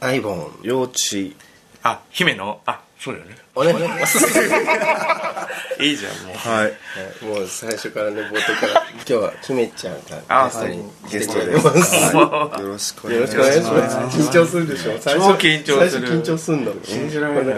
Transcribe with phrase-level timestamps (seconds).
[0.00, 1.34] アイボン幼稚
[1.82, 2.60] あ姫の？
[2.66, 3.36] あそうだよね。
[3.56, 6.36] お願いしますいいじゃんもう。
[6.36, 7.24] はい。
[7.24, 12.14] もう最初からね冒頭から今日は姫ちゃんがあゲストにゲストで来てくれます。
[12.16, 12.60] はい。
[12.62, 14.18] よろしくお願いしよろしくお願いしまます。
[14.20, 14.98] 緊張するでしょ？
[15.00, 15.26] 最初。
[15.26, 15.90] 超緊張する。
[15.90, 17.54] 最初緊張すんの信じられない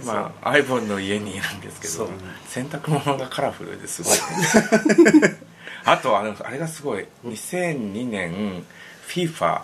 [0.00, 2.08] 今アイボンの家にいるんですけど
[2.46, 4.14] 洗濯物がカラフルですごい。
[5.84, 7.04] あとあのあれがすごい。
[7.26, 8.64] 2002年
[9.08, 9.62] FIFA ワ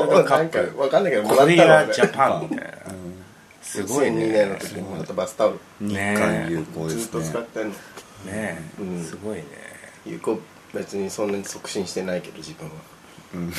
[0.00, 2.64] ールドカッなんかわプかんないけどコリアジャンパンみたいな。
[3.62, 5.58] すごい2002年ねの時にもらったバスタオル。
[5.80, 7.30] 日韓友好でずっとすね。
[7.30, 7.74] 使ってんの
[8.26, 8.62] ね。
[8.78, 9.04] うん。
[9.04, 9.44] すごいね
[10.06, 10.38] 有効
[10.74, 12.74] 別にそんなに促進してないけど自分は。
[13.34, 13.52] うん。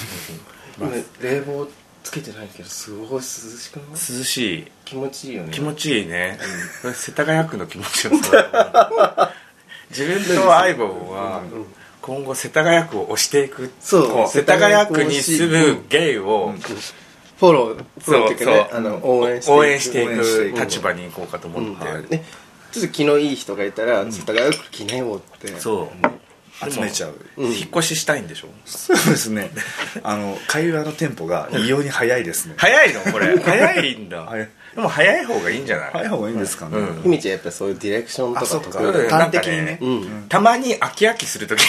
[0.77, 0.89] 今
[1.21, 1.67] 冷房
[2.03, 3.89] つけてないけどすごい涼しくない？
[3.91, 4.71] 涼しい。
[4.85, 5.51] 気持ちいいよね。
[5.51, 6.37] 気持ちいいね、
[6.93, 9.33] 世田谷区の気持ちよさ。
[9.89, 11.41] 自分と相棒は
[12.05, 16.53] 今後世田谷区を押していくそうこ世田谷区に住むゲイを、
[17.39, 20.59] フォローフォローっていうかあの応援して応援してい応援していく。
[20.59, 22.23] く立場に行こうかと思って、うんね。
[22.71, 25.47] ちょっと気のいい人がいたら世田谷区来なよって。
[25.59, 26.71] そう。
[26.71, 27.15] 集めちゃう。
[27.37, 28.49] 引っ越ししたいんでしょ？
[28.65, 29.49] そうですね。
[30.03, 32.53] あの会話のテンポが異様に早いですね。
[32.57, 33.01] 早いの？
[33.11, 33.37] これ。
[33.39, 35.91] 早いんだ、 はいでも早い方がいいんじゃない？
[35.93, 36.77] 早い方がいいんですかね。
[36.77, 37.03] うん。
[37.03, 38.45] ひみちゃんやっぱそういうディレクションとか。
[38.45, 39.79] 得意だよ端的にね。
[39.81, 40.25] うん。
[40.27, 41.61] たまに飽き飽きする時。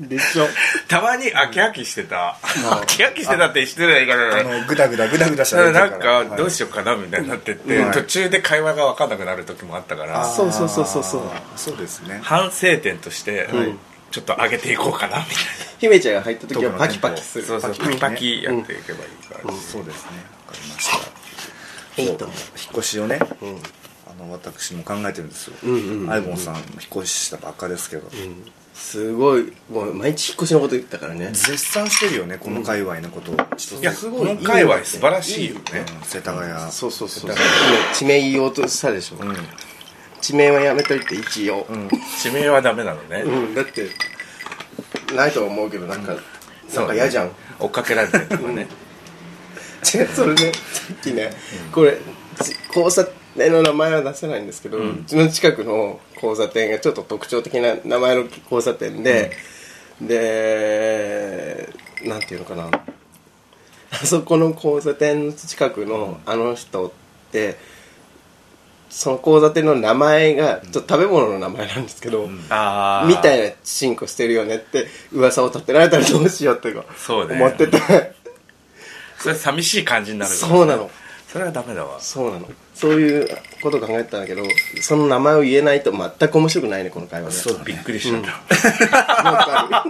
[0.00, 0.46] でしょ。
[0.88, 2.38] たまに飽き飽きしてた。
[2.42, 4.60] 飽き飽きしてたって失礼な言い方あだね。
[4.62, 7.92] のグダグダグダグダしゃべってなんるからかどうしようかなみたいになってって、はい。
[7.92, 11.22] 途中で会話が分かんなくなる時もあったから、そうそうそうそうそう。
[11.56, 12.20] そうですね。
[12.22, 13.76] 反省点として、はい
[14.12, 15.34] ちょっと上げていこうかなみたい
[15.80, 17.44] ひめちゃんが入った時はパキパキする。
[17.44, 20.10] なそうそうパキパキやっていけばいいから、そうですね。
[20.46, 20.90] わかりまし
[21.96, 22.02] た。
[22.02, 23.60] いいと思う引っ越しをねうん。
[24.06, 25.54] あの私も考えてるんですよ。
[26.10, 26.64] アイボンさん引っ
[26.96, 28.08] 越ししたばっかですけど。
[28.74, 31.28] すごいもう毎日引っ越しのこと言ったからね。
[31.32, 33.36] 絶賛してるよねこの界隈のことを。
[33.56, 35.62] ちょっいやすごいこの界隈素晴らしいよね。
[36.00, 36.72] と世田谷。
[36.72, 39.16] そうそうそう今地名言おうとしたでしょ。
[39.16, 39.36] うん、
[40.22, 41.66] 地名はやめといて一応。
[41.68, 41.88] うん、
[42.18, 43.54] 地名はダメなのね、うん。
[43.54, 43.90] だって
[45.14, 46.16] ないとは思うけどなんか
[46.74, 47.30] なんか嫌じゃん。
[47.58, 48.66] 追っかけられてるとかね。
[49.94, 50.52] 違うそれね。
[50.52, 51.30] さっきね、
[51.72, 51.98] これ
[52.40, 53.04] ち交差
[53.36, 59.32] 点の名前は出せないんですけど、うちの近くの交差点がちょっと特徴的な名前の交差点で、
[60.00, 61.68] で
[62.04, 62.70] なんていうのかな。
[63.90, 66.92] あそこの交差点の近くのあの人っ
[67.30, 67.58] て
[68.92, 77.36] その交差点の名前がちょっと食べ物の名前なんですけど、ああみたいな進行してるよねって噂を立てられたらどうしようってそうね。
[77.36, 77.78] 思ってて。
[79.18, 80.90] それ寂しい感じになるそうなの。
[81.26, 81.98] それはダメだわ。
[82.00, 82.46] そうなの。
[82.74, 83.28] そういう
[83.62, 84.42] ことを考えてたんだけど
[84.80, 87.34] その名前を言えないと全く面白くないねこの会話ね。
[87.34, 89.84] そうびっくりしちゃった、わか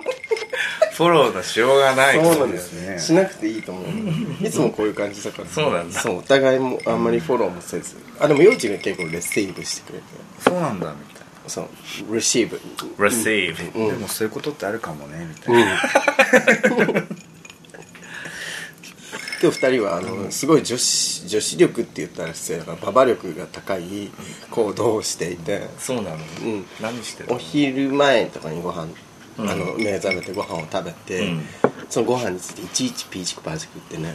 [0.92, 2.98] フォローのしようがないるそうなんでですね。
[2.98, 4.46] すしなくていいと思う。
[4.46, 5.48] いつもこういう感じだから。
[5.48, 6.00] そうなんだ。
[6.00, 7.96] そうお互いもあんまりフォローもせず。
[8.20, 10.04] あでも幼稚が結構レシーブしてくれて
[10.40, 12.60] そうなんだみたいそうレシーブ。
[12.98, 15.80] Receive、なでもそういうことってあるかもねみたいな。
[19.42, 24.08] 今日二人はあの、すごい女子女子力って言ったら失礼だからババ力が高い
[24.52, 25.68] 行動をしていて。
[25.78, 26.20] そうなの、ん。
[26.80, 28.88] 何してるお昼前とかにご飯、
[29.38, 31.42] あの目覚めてご飯を食べて、うん。
[31.88, 34.14] そのご飯についていちいちピーチクパーチクってね、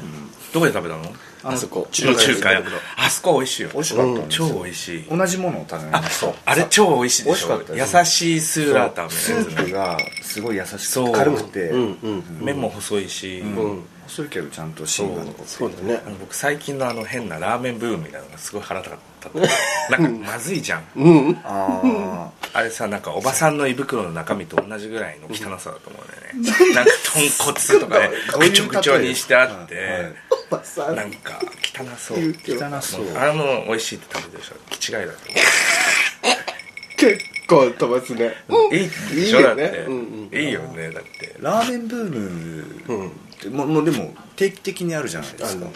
[0.51, 1.03] どこで食べたの？
[1.43, 1.87] あそこ。
[1.91, 2.63] 中中華屋
[2.97, 3.69] あそこ美味しいよ。
[3.73, 5.03] 美味しかった超美味しい。
[5.03, 6.33] 同じものを食べました。
[6.45, 7.47] あれ超美味しいでしょ。
[7.49, 7.97] 美味しかったです。
[7.97, 11.11] 優しいスーラータンみスープがすごい優しそう。
[11.11, 13.83] く軽くてうんうん麺も細いし、うん。
[14.07, 15.71] 細いけどちゃんと芯が残ってそう。
[15.71, 16.01] だね。
[16.05, 19.29] あの僕最近のあの変なラーメンブームみたいなのがすごい腹立った。
[19.99, 20.83] なんかまずいじゃん。
[20.95, 21.37] うん。
[21.43, 22.31] ああ
[22.61, 26.73] れさなんかおばさんの胃袋の中身と同じぐらいの汚さだと思うんだよね。
[26.75, 28.09] なんか豚骨とかね
[28.39, 30.13] ぐちょぐちょにしてあって
[30.49, 30.95] おばさん。
[30.95, 31.39] なんか
[31.75, 32.17] 汚そう。
[32.17, 32.21] あ
[32.77, 33.11] 汚そう。
[33.15, 35.19] あれも美味しいって食べてる人は気違いだと
[36.97, 38.33] 結構飛ばすね。
[38.49, 39.39] 思ういいでしょ？
[39.39, 39.63] いいよね。
[39.63, 40.39] だってうんうん。
[40.39, 41.35] いいよねだって。
[41.39, 42.09] ラーメンブー
[42.89, 45.65] ムってもうもうでも定期的にあるじゃないですか。
[45.65, 45.71] うん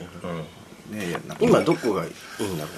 [0.91, 2.69] ねいやなんか今どこがいいんだろ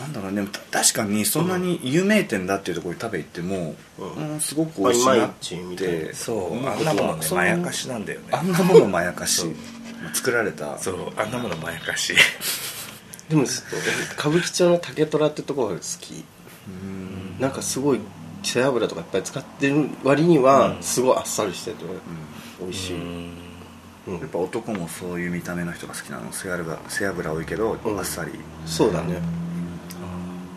[0.00, 0.46] なんだろうね。
[0.70, 4.32] 確かにそんなに有名店だっていうところに食べ行っても、うん。
[4.32, 5.30] うんすごく美味しいなっ
[5.76, 6.04] て。
[6.06, 6.52] なそう。
[6.52, 9.44] 思あんなものねまやかしなんだよねあんなものまやかし。
[10.14, 10.78] 作られた。
[10.78, 12.14] そうあんなものまやかし。
[12.14, 12.16] う
[13.30, 13.70] でもちょっ
[14.14, 16.24] と歌舞伎町の竹虎ってところが好き。
[17.38, 18.00] なんかすごい
[18.42, 21.84] 背脂とかいっぱい使ってる割にはすごいあっさりしてて
[22.60, 23.47] 美味しい
[24.08, 24.14] うん。
[24.14, 26.32] うんやっぱ男もそういう見た目の人が好きなの。
[26.32, 27.98] 背脂背脂多いけど、うん。
[27.98, 28.32] あっさり。
[28.66, 29.20] そうだね。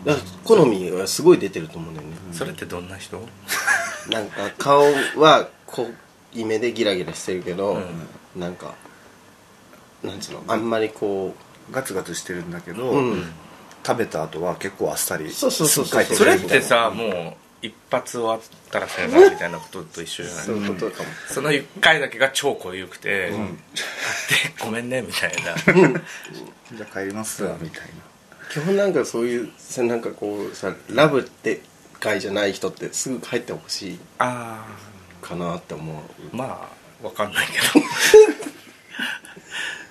[0.04, 2.14] だ好みはすごい出てると思うんだよね。
[2.32, 3.20] それってどんな人？
[4.10, 4.82] なんか顔
[5.16, 5.88] は濃
[6.34, 7.80] いめでギラギラしてるけど、
[8.34, 8.74] なんか
[10.02, 10.42] なんつうの？
[10.48, 11.34] あんまりこ
[11.70, 13.32] ガツガツしてるんだけど、ううん。
[13.86, 16.04] 食べた後は結構あっさりそうそうそうそう。
[16.04, 20.46] それってさもう一発終わったらさよならみたいなことと一緒じゃない？
[20.46, 21.08] そういうことかも。
[21.28, 23.36] その1回だけが超濃ゆくて、で
[24.60, 25.54] ごめんねみたいな。
[26.76, 27.82] じゃあ帰りますわみたい
[28.52, 31.62] 基本なんかそういうさなんかこうさラブって
[32.00, 34.64] 会じゃない人ってすぐ帰ってほしいあ
[35.22, 35.96] かなって思う。
[35.96, 36.00] あ
[36.36, 36.68] ま
[37.02, 37.84] あわかんないけど。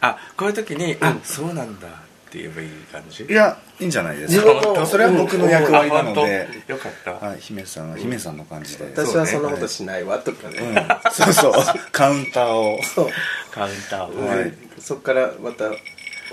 [0.01, 1.87] あこういう時に「あそうなんだ」
[2.31, 3.25] って言えばいい感じ？
[3.25, 4.85] ないやいいんじゃないですか。
[4.85, 10.57] それは僕の役割なので、よかった、はい、姫さんは姫さんの感じで、私はそんなことしないわとかね。
[10.59, 11.53] うん、そうそう。
[11.91, 12.81] カウンターを。
[12.83, 13.09] そう。
[13.51, 14.53] カウンターを、はい。
[14.79, 15.71] そっからまた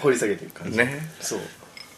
[0.00, 0.78] 掘り下げていく感じ。
[0.78, 1.10] ね。
[1.20, 1.40] そう。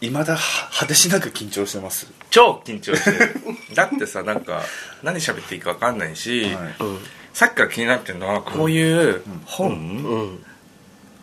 [0.01, 0.39] いまだ
[0.73, 2.07] 果てしなく緊張してます。
[2.31, 3.35] 超緊張してる。
[3.77, 4.63] だってさなんか
[5.03, 6.55] 何喋っていいか分かんないし、はい。
[6.81, 6.99] うん。
[7.35, 10.45] さっきから気になってるのはこういう本、うん。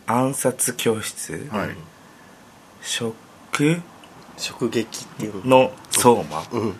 [0.06, 1.70] 暗殺教室、はい
[2.88, 3.14] 食
[4.38, 5.72] 食撃っていうの？
[5.92, 6.76] 相馬うん。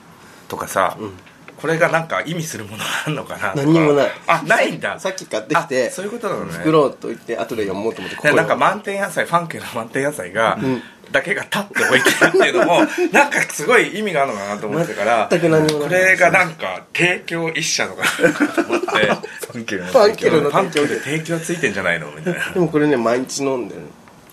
[0.48, 1.12] とかさ、うん。
[1.58, 3.64] これがなんか意味するものがあるのかなとか。
[3.66, 4.12] 何にもない。
[4.28, 5.00] あないんだ。
[5.00, 6.54] さっき買ってきてあそういうことなのね。
[6.54, 8.36] 作ろうと言って後で読もうと思ってここで。
[8.36, 10.82] なんか満点野菜ファンケの満点野菜が、ん。
[11.12, 12.80] だけが立って置いてあるっていうのも
[13.14, 18.88] なんかすごい意味があるのかなと思ってから全く何もこれがなんか提供一社のかなと思って
[19.48, 22.12] ファンケルのファンケルのファンケルで提供ついてんじゃないの？
[22.12, 22.52] みたいな。
[22.52, 23.82] でもこれね毎日飲んでる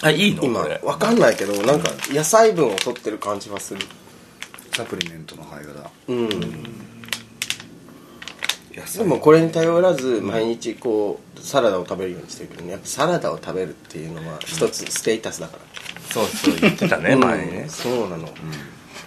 [0.05, 0.45] あいいの？
[0.45, 3.81] 今わかんないけどなんか野菜分を取ってる感じはする。
[4.77, 6.29] サプリメントの肺がだうん。
[8.75, 8.99] 野菜。
[8.99, 12.73] でもこれに頼らず毎日こうサラダを食べるようにしてるけどね。
[12.73, 15.63] やっぱサラダを食べるっていうのは一つステータスだから。
[16.13, 17.59] そうそう言ってたね前にね。
[17.61, 18.29] うんそうなの。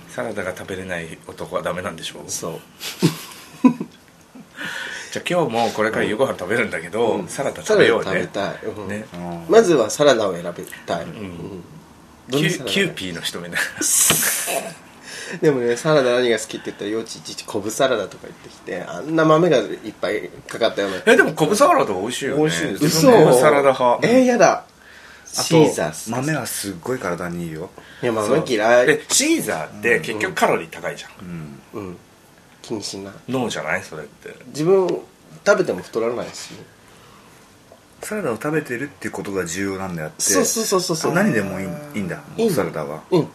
[0.09, 2.31] サラダが食べれない男はダメなんでしょう？
[2.31, 2.59] そう
[5.11, 7.27] じゃあ今日もこれから夕ご飯食べるんだけど、うん。
[7.27, 8.05] サラダ食べようね。
[8.05, 8.55] 食べたい。
[8.65, 8.87] うん。
[8.87, 9.45] ねうん。
[9.49, 11.05] まずはサラダを選びたい。
[12.29, 13.57] キューピーの人みたいな
[15.41, 20.97] でもねサラダ何が好きって言ったらよちいちいち昆布サラダとか言ってきてあんな豆がいっぱいかかったような。
[21.05, 22.43] えでも昆布サラダ美味しいよね。
[22.43, 24.07] 美味しいです自分昆布サラダ派。
[24.07, 24.63] えー、やだ。
[25.37, 26.11] あシーザー。
[26.11, 27.69] 豆はすっごい体にいいよ。
[28.01, 28.87] いや豆嫌い。
[28.87, 31.11] でシーザーって結局カロリー高いじゃん、
[31.73, 31.81] うん。
[31.81, 31.97] うん。
[31.97, 32.06] 気
[32.73, 33.11] にしな。
[33.11, 33.83] いノーじゃない？
[33.83, 34.33] それって。
[34.47, 34.87] 自分
[35.45, 36.51] 食べても太らないし。
[38.01, 41.13] サラダを食べてるっていうことが重要なんであってそうそうそうそうそう。
[41.13, 43.01] 何でもいいいいんだいいのサラダは。
[43.11, 43.27] うん。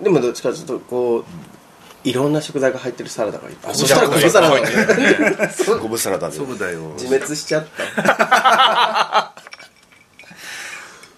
[0.00, 1.24] でもどっちかというとこう
[2.04, 3.56] いろんな食材が入ってるサラダがいい。
[3.64, 4.60] あそしたら昆布サラダ。
[4.60, 5.16] だね。
[5.80, 6.36] 昆布サラダで。
[6.36, 6.80] そうだよ。
[6.96, 7.66] 自滅しちゃっ
[7.96, 9.34] た。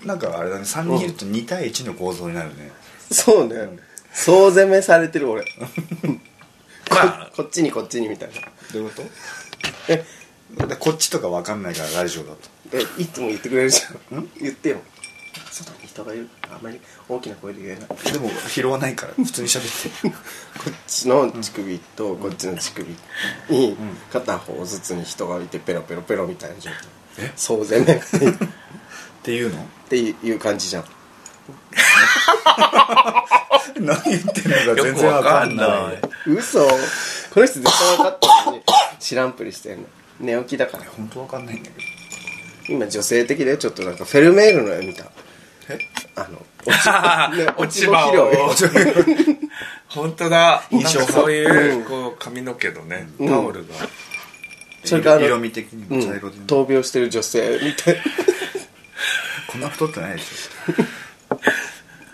[0.07, 2.73] なんかあれだね3人いると2対1の構造になるね。
[3.11, 3.79] そうね。
[4.15, 5.45] 総攻めされてる俺
[6.95, 7.31] まあ。
[7.35, 8.35] こっちにこっちにみたいな。
[8.73, 9.09] どういうこと？
[9.89, 10.05] え？
[10.67, 12.49] でこっちとか分かんないからラジオだと。
[12.73, 14.29] えいつも言ってくれるじゃん。
[14.41, 14.79] 言ってよ。
[15.51, 16.29] 外に人がいる。
[16.51, 17.89] あんまり大きな声で言えない。
[17.89, 19.15] こでも拾わないから。
[19.15, 20.09] 普通に喋って。
[20.71, 22.97] っちの乳首とこっちの乳首
[23.49, 23.77] に
[24.13, 26.71] 片方ずつに人がいてペロペロペロみたいな状
[27.17, 27.33] 態。
[27.37, 28.39] 総攻めっていうっ
[29.23, 29.63] ていうの？
[29.63, 30.85] っていう感じじゃん
[33.81, 35.93] 何言ってんのかよ全然わかかんな
[36.27, 36.31] い。
[36.31, 36.61] い嘘。
[36.67, 36.71] こ
[37.41, 38.63] の人絶対分かってるのに
[39.01, 39.85] 知らんぷりしてんの。
[40.21, 40.85] 寝起きだから。
[40.97, 41.87] 本当分かんないんだけど。
[42.69, 45.05] 今女性的でちょっとなんかフェルメールの絵見た。
[45.69, 45.79] え？
[46.15, 46.87] あの落ち,
[47.39, 48.55] ね、落ち葉を。
[49.89, 50.63] 本当だ。
[50.71, 51.85] 印象そういう、うん。
[51.85, 53.29] こう髪の毛のねうん。
[53.29, 53.75] タオルが、
[54.85, 56.01] それから色味的にうん。
[56.01, 58.01] も茶色で、闘病してる女性みたい。
[59.49, 60.73] こんな太ってないでしょ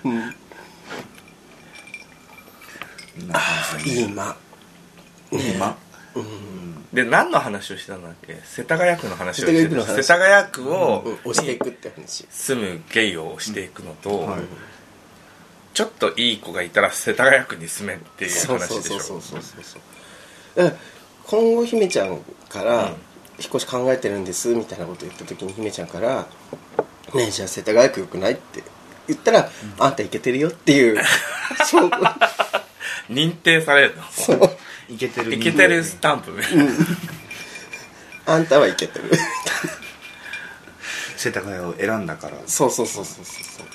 [0.08, 0.34] うん。
[3.20, 3.28] こん。
[3.28, 4.36] な感じで今
[5.30, 5.76] 今
[6.92, 8.40] で何の話をしたんだっけ？
[8.44, 10.02] 世田谷区の話をして世田谷区の話。
[10.02, 12.26] 世田谷区を、うん押していくって話。
[12.30, 14.40] 住むゲイをしていくのと、はい。
[15.74, 19.00] ちょっといい子がいたら世田谷区に住めっていう話でしょ。
[19.00, 19.78] そうそうそうそ
[20.64, 20.76] う
[21.26, 22.96] 今後姫ちゃんからうん。
[23.40, 26.26] 引っ越し考えてるんですみたいなこと言った時に姫ちゃんから
[27.14, 28.64] 「ねえじゃあ世田谷区よくない?」って
[29.08, 31.02] 言ったら「あんたいけてるよ」っていう
[31.66, 31.96] 証拠
[33.10, 34.02] 認定されるの？
[34.10, 34.50] そう。
[34.88, 36.64] いけてるイケてるスタンプみたいな
[38.26, 39.10] あんたはいけてる。
[41.16, 42.36] 世田谷を選んだから。
[42.46, 43.66] そうそうそうそうそう。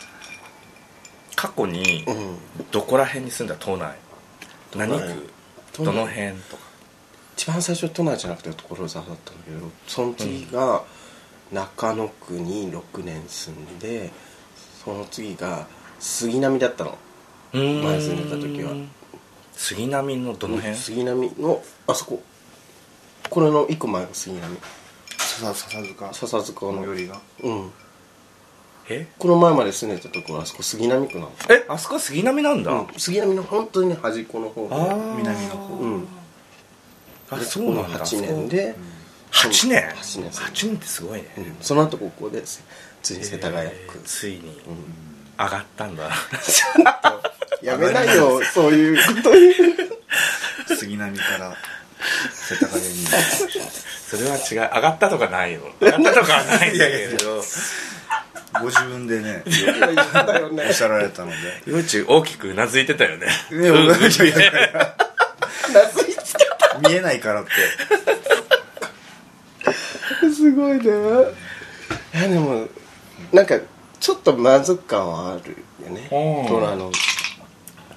[1.35, 2.37] 過去にそううん。
[2.71, 3.95] どこら辺に住んだ都内？
[4.75, 5.15] 何都内。
[5.73, 6.63] 区どの辺とか。
[7.35, 10.83] 一番最初都内じゃなくて所沢だったんだけどその次が
[11.51, 14.11] 中野区に6年住んで
[14.83, 15.67] その次が
[15.99, 16.97] 杉並だったの。
[17.53, 17.61] 前
[18.01, 18.73] 住んでた時は。
[19.53, 20.75] 杉並のどの辺？
[20.75, 22.21] 杉並のあそこ。
[23.29, 24.57] これの一個前が杉並。
[25.17, 26.13] 笹笹塚。
[26.13, 26.73] 笹塚の。
[26.79, 27.21] 最寄りが。
[27.43, 27.71] うん。
[28.89, 29.07] え？
[29.17, 31.65] この前まで住んでたところあそこ杉並区なのえ？
[31.69, 32.87] あそこ杉並なんだ、うん。
[32.97, 34.67] 杉並の本当に端っこの方。
[34.67, 34.75] で
[35.17, 35.75] 南の方。
[35.75, 36.07] うん。
[37.29, 37.99] あでそうなんだ。
[37.99, 38.75] 8年で、
[39.31, 41.55] 8年？8年8年ってすごいね、うん。
[41.61, 42.43] その後ここで
[43.03, 43.75] ついに世田谷区。
[43.75, 44.59] えーついに
[45.37, 46.09] 上がったんだ。
[47.61, 49.31] やめないよそういうこと。
[49.31, 51.55] 言う杉並から。
[52.31, 53.05] 世田谷に。
[54.09, 54.75] それは違う。
[54.75, 57.43] 上がったとかないよ上がったとかはないんだけれど
[58.61, 61.35] ご自分でねおっしゃられたので。
[61.65, 63.27] 幼虫大きくうなずいてたよね。
[63.51, 64.95] ねおいやいやいや
[65.67, 66.45] 懐いつけ
[66.87, 67.51] 見えないからって。
[70.33, 70.83] すごいね。
[72.13, 72.67] いやでも
[73.33, 73.59] なんか
[73.99, 76.07] ちょっと満足感はあるよね。
[76.11, 76.47] うん。
[76.47, 76.91] そのあの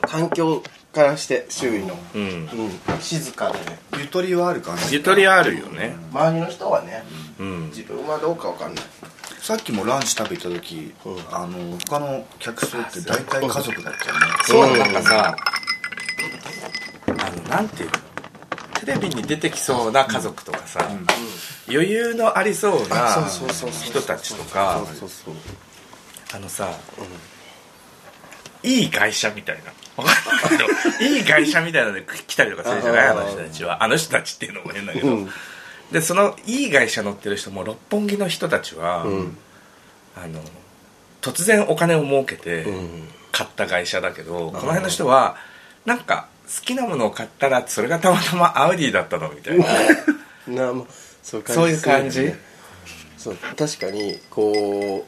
[0.01, 0.63] 環境
[0.93, 2.23] からして周囲の、うん。
[2.23, 3.79] うん、静かでね。
[3.99, 5.95] ゆとりはある感じゆとりあるよね。
[6.13, 7.05] 周りの人はね。
[7.39, 7.67] うん。
[7.67, 8.85] 自分はどうかわかんない。
[9.43, 11.19] さっきもランチ食べた時、うん。
[11.31, 14.27] あの他の客層って大体家族だったよね。
[14.43, 15.37] そうなんかさ
[17.09, 17.95] あのなんていうの？
[18.87, 20.89] テレビに出てきそうな家族とかさ、
[21.69, 23.27] 余裕のありそうな
[23.83, 24.81] 人たちとか
[26.33, 26.71] あのさ、
[28.63, 29.73] いい会社みたいな。
[31.05, 33.83] い いい会社みたいなので来たりとかするじゃないあの人たちは。
[33.83, 35.31] あの人たちっていうのも変だけど、うん。
[35.91, 39.39] でそのいい会社乗ってる人も六本木の人たちは、うん。
[40.17, 40.41] あの
[41.23, 43.09] 突然お金を儲けてうん。
[43.33, 45.37] 買った会社だけど、この辺の人は
[45.85, 50.67] なんか好きなものを買ったらそれがたまたまアウディだったのみたいな。
[50.67, 50.87] な まあ
[51.23, 52.33] そうそういう感じ？
[53.19, 55.05] そう確かにこ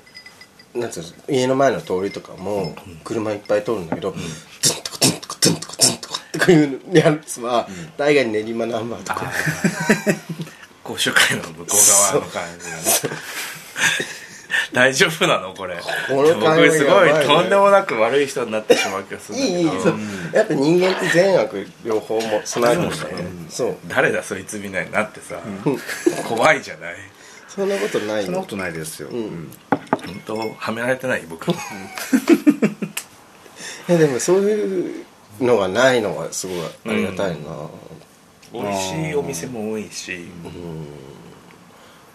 [0.74, 4.14] うなんつうの家の前の通りとかも車いっぱい通るんだけど、
[4.60, 9.32] ズンとかズンとかズンとかズンとかってこういうやつは、大概練馬ナンバーとか
[10.82, 11.66] 甲州街の向こう
[12.12, 12.82] 側の感じがね
[14.74, 15.54] 大丈夫なの？
[15.54, 15.76] これ。
[16.08, 19.58] この感じ僕すごいとんでもなく悪い人になってしまう気がするんだけど。
[19.58, 19.70] いいいい。
[19.80, 19.94] そう。
[20.32, 22.96] やっぱ人間って善悪両方も備えてるんね。
[23.48, 23.76] そう。
[23.88, 25.36] 誰だそいつみたいになってさ、
[26.28, 26.94] 怖いじゃない？
[27.48, 29.50] そんなことないよそんなことないですよ、ん。
[29.70, 31.22] 本当はめられてない？
[31.28, 31.50] 僕。
[33.88, 35.04] いやでもそういう
[35.40, 37.36] のがないのがすごいありがたいな、
[38.52, 40.26] 美味しいお店も多いし、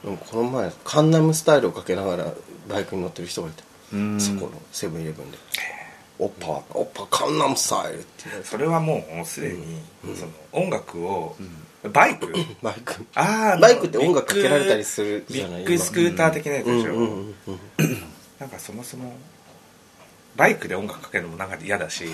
[0.04, 2.34] でもこの前カンナムスタイルをかけながら
[2.70, 4.20] バイクに乗ってる人がいてうん。
[4.20, 5.38] そこのセブンイレブンで
[6.20, 8.08] 「オッパオッパカンナムスタイル」って
[8.44, 9.82] それはもうすでに、
[10.16, 11.36] その音楽を、
[11.92, 12.34] バイク？
[12.62, 13.06] バイク。
[13.16, 15.66] ああバイクって音楽かけられたりするじゃない？
[15.66, 17.36] ビッグスクーター的なやつでしょ、う
[18.40, 19.14] なんかそもそも
[20.36, 22.06] バイクで音楽かけるのもなんか嫌だし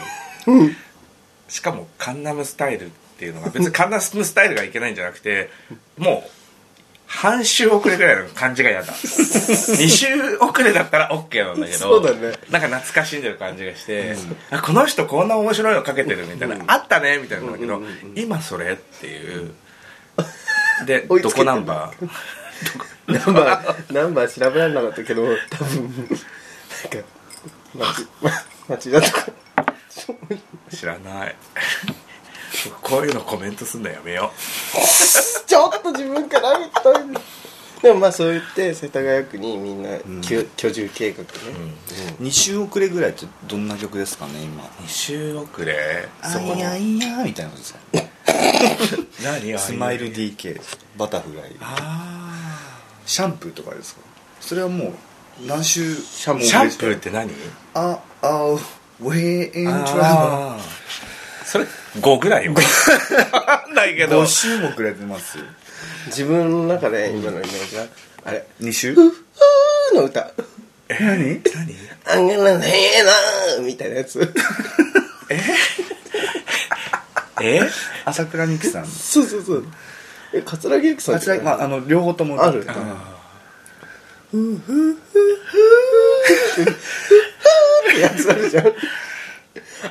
[1.48, 5.50] しかもカンナムスタイルっていうのが別にカンナムスタイルがいけないんじゃなくて
[5.98, 6.32] もう
[7.12, 8.94] 半周遅れぐらいの感じが嫌だ。
[8.94, 12.34] 2周遅れだったら OK なんだけどそうだね。
[12.52, 14.16] なんか懐かしんでる感じがして、
[14.52, 17.94] あこの人こんな面白いのかけてるみたいな、あったねみたいなんだけど、うんうんうん。
[17.94, 19.52] うん今それっていう。
[20.86, 22.10] でどこナンバー？
[23.12, 26.20] ナンバーナンバー調べられなかったけど多分
[27.76, 28.02] なんか
[28.68, 29.26] 町町だとか
[30.72, 31.36] 知らない
[32.82, 34.32] こういうのコメントすんのやめよ
[35.46, 37.04] ちょっと自分から言ったい
[37.82, 40.02] でもまあそう言って世田谷区にみんな居,、
[40.58, 41.30] 居住計画ね、
[42.20, 44.64] う、うん、2週遅れぐらいってどんな曲ですかね今。
[44.64, 46.10] 2週遅れ？
[46.22, 47.80] あそこいやいやみたいなことですか
[49.24, 50.60] 何スマイル DK
[50.98, 51.56] バタフライ。
[51.62, 52.36] あ
[53.06, 54.02] シャンプーとかですか？
[54.42, 54.94] それはも
[55.42, 55.96] う何週？
[55.96, 56.38] シャン
[56.78, 57.32] プーって何？
[57.76, 58.36] ああ
[59.00, 60.58] ウェイントラ
[61.50, 61.66] それ
[62.00, 62.54] 5ぐらいよ。
[62.54, 65.40] 分かんないけブ5ど週も遅れてます
[66.06, 67.88] 自分の中で今のイメージは
[68.24, 69.12] あれ2週「ふー
[69.96, 70.32] の歌。
[70.90, 71.42] 何？
[71.56, 71.76] 何
[72.06, 73.04] 「あんがらねえ
[73.58, 74.32] な」みたいなやつ。
[77.42, 77.62] え？
[78.06, 78.86] 朝倉美樹さん。
[78.86, 79.66] そうそうそう。
[80.34, 82.82] え桂木由紀さんあちら、まあ、あの両方とも歌ってたある。
[84.32, 84.36] っ
[87.96, 88.66] てやつあるじゃん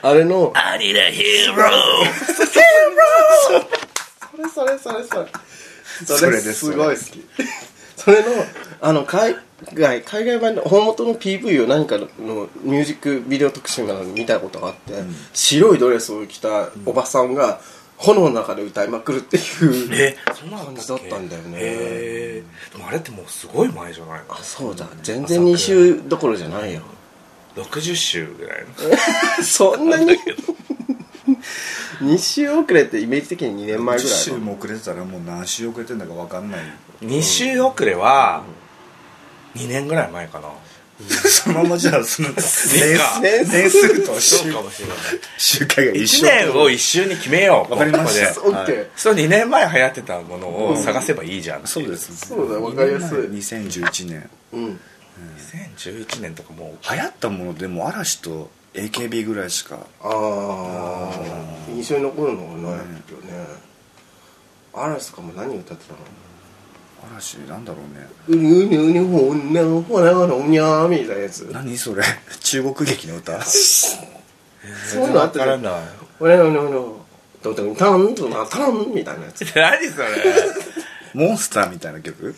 [0.02, 1.70] あれのアリラヒーロ
[4.48, 5.26] それそれそれそれ。
[6.18, 7.24] それですすごい好き。
[7.96, 8.28] それの
[8.80, 9.34] あの海
[9.74, 12.06] 外海外版の本元の PV を何かの
[12.62, 14.92] ミュージックビデオ特集なのに見たことがあって、
[15.32, 17.60] 白いドレスを着たおばさんが
[17.96, 21.58] 炎の中で歌いまくるっていう、えそんなの感じだったんだよね。
[21.60, 22.72] へー。
[22.72, 24.34] でもあれってもうすごい前じゃないの？
[24.34, 24.86] あそうだ。
[25.02, 26.82] 全然2週どころじゃないよ
[27.62, 28.66] 60週ぐらいの。
[29.44, 30.16] そんなに
[32.00, 34.24] ？2週遅れってイメージ的に2年前ぐ10らいの？
[34.24, 36.60] 週も遅れてたらもう何週遅れてんだか分かんない。
[37.02, 38.42] 2週遅れは
[39.56, 40.48] 2年ぐらい前かな。
[41.28, 44.96] そのままじゃあその 年数とそうかもしれない
[45.36, 47.72] 周回が一1緒年を一周に決めよう。
[47.72, 48.34] わかりました。
[48.34, 48.56] ここで。
[48.56, 48.86] オッケー。
[48.96, 52.16] そう2年前流行ってたものを探せばいいじゃん、そうです。
[52.16, 53.18] そうだわかりやすい。
[53.18, 54.28] 2011年。
[54.52, 54.80] うん
[55.76, 62.88] 2011年とかもう流行ったものでも嵐と AKB ぐらいしかああ印象に残るのがないよね。
[64.74, 65.98] 嵐とかも何歌ってたの？
[67.16, 68.06] 嵐なんだろうね。
[68.28, 70.36] うにうにうにほんなほらほら
[70.88, 71.48] みたいなやつ。
[71.52, 72.02] 何それ？
[72.40, 73.40] 中国劇の歌？
[73.42, 73.98] そ
[75.00, 75.82] ういうのあったじゃんわからない。
[76.18, 76.70] ほらほらほら
[77.42, 80.08] どんどんタンとなタンみたいなやつ何それ
[81.14, 82.34] モンスターみたいな曲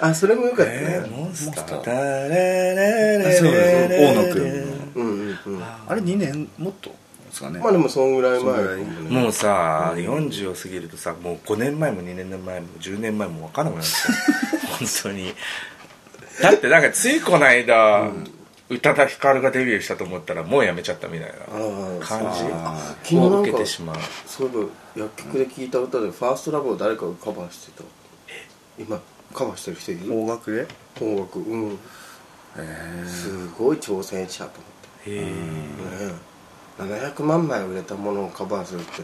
[0.00, 1.66] あそれもよかったえー、ねモンスター。
[1.74, 4.42] そうです大野くん。
[4.42, 5.62] のうんうんうん。
[5.64, 6.96] あれ2年もっとで
[7.32, 7.58] すかね。
[7.58, 8.76] まあでもそんぐらい前
[9.10, 14.12] もうさ、40を過ぎるとさもう5年前も2年前も10年前も分からなくなっちゃ
[14.54, 15.34] う 本当に。
[16.40, 18.08] だってなんかついこの間、
[18.70, 22.20] 宇多田ヒカルがデビューしたと思ったらもうやめちゃったみたいあなー感
[23.08, 23.96] じを受けてしまう。
[24.26, 27.84] そういえば薬局で聴いた歌で「ファーストラブを誰かがカバーしてた。
[28.78, 29.00] 今
[29.34, 30.00] カバーしてる人いる？
[30.06, 30.66] 邦楽で？
[31.00, 31.38] 音楽。
[31.40, 31.78] うん。
[32.56, 34.52] えすごい挑戦者と
[35.06, 35.24] 思へえっ
[36.78, 39.02] てね700万枚売れたものをカバーするって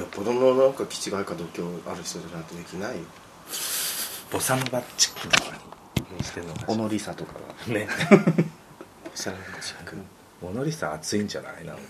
[0.00, 3.04] よっぽどのなんか気違いか度胸ある人じゃないとできないよ。
[4.32, 5.58] ボサノバチックな感
[6.10, 7.40] じにしてるのかし小野梨沙とかが。
[7.72, 7.88] らね。
[9.14, 9.96] おしゃれなチック。
[10.94, 11.64] 暑いんじゃない？
[11.64, 11.82] なんか。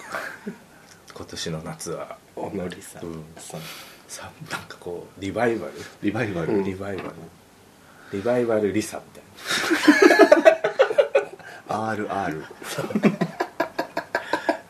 [1.14, 2.18] 今年の夏は。
[2.36, 3.04] おのりさん。
[3.04, 3.06] う。
[3.08, 3.24] ん
[4.06, 5.72] さなんかこうリバイバル？
[6.02, 7.08] リバイバル、うんリバイバル
[8.14, 9.24] リバイバルリサみたい
[11.68, 12.14] RR な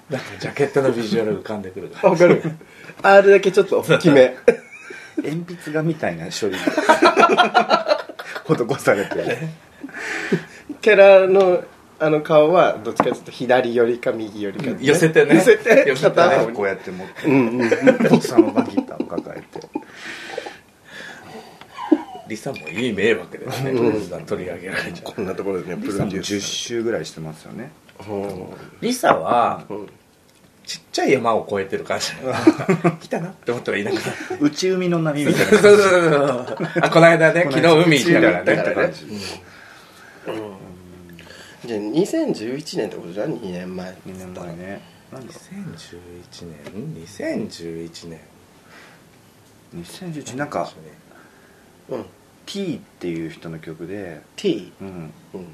[0.09, 2.43] なんかジャケットのビジュアル浮かんでくるからわかる。
[3.03, 4.37] R だけちょっと大きめ。
[5.17, 6.57] 鉛筆画みたいな処理。
[6.57, 8.07] が
[8.47, 9.49] 施されて
[10.81, 11.65] キャラの
[11.99, 15.37] あの顔はどっちかというと左寄りか右寄りか、寄せてね。
[15.37, 15.85] 寄せて。
[15.89, 17.27] 寄せてねこうやって持って。
[17.27, 17.69] うんうんうん。
[18.11, 19.54] ボサノバギターを抱えて
[22.29, 24.27] リサもいい迷惑だよね、うん。
[24.27, 25.13] 取り上げられちゃう。
[25.15, 27.71] こんなところでねプロデュー10ス周ぐらいしてますよね。
[28.81, 29.89] リサはうん。
[30.67, 32.07] ちっちゃい山を越えてる感じ
[33.03, 34.07] 来たなって思ったらいなくなる。
[34.41, 36.57] 内海の波みたいなそうそうそうそう。
[36.81, 39.07] あこの間ね昨日海行ったから行ったね感じ。
[41.67, 43.91] じゃあ2011年ってことじゃん？2年前。
[43.91, 44.81] 2年前ね。
[45.13, 45.33] なんだ？
[45.35, 48.21] ろ2011年？2011年。
[49.75, 50.71] う2011なんか
[51.89, 52.05] うん。
[52.47, 54.89] T っていう人の曲で T うん。
[55.35, 55.47] うん。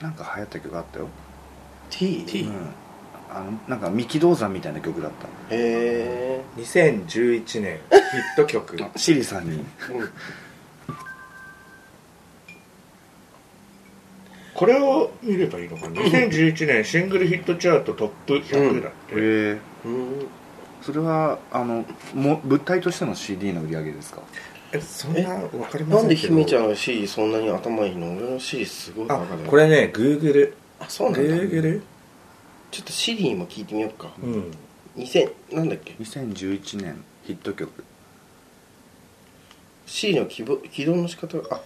[0.00, 1.08] なんか流行った曲あったよ。
[1.90, 2.24] T?
[2.46, 2.48] うん。
[2.48, 2.66] うん
[3.30, 5.26] あのなんか三木道山みたいな曲だった。
[5.50, 7.78] へ2011年。
[7.90, 8.76] ヒット曲。
[8.96, 9.64] シリさんに。
[9.90, 10.08] えうん。
[14.54, 20.26] これを見ればいいのかな？2011年シングルヒットチャートトップ100だって、へえうん。
[20.80, 24.22] それはあのも物体としての CD の売り上げですか？
[24.74, 28.12] えそんな分かりまなんでせんけど姫ちゃんの C そんなに頭いいの？
[28.16, 30.56] 俺の C すごいバあこれねグーグル。
[30.80, 31.44] あそうグなんだ。
[31.44, 31.82] ーグル？
[32.70, 34.10] ちょっとシリにも聞いてみようか。
[34.20, 34.50] うん。
[34.96, 37.84] 2000なんだっけ？2011年ヒット曲。
[39.86, 41.60] C の起動起動の仕方があ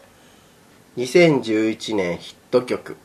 [0.97, 2.97] 2011年ヒット曲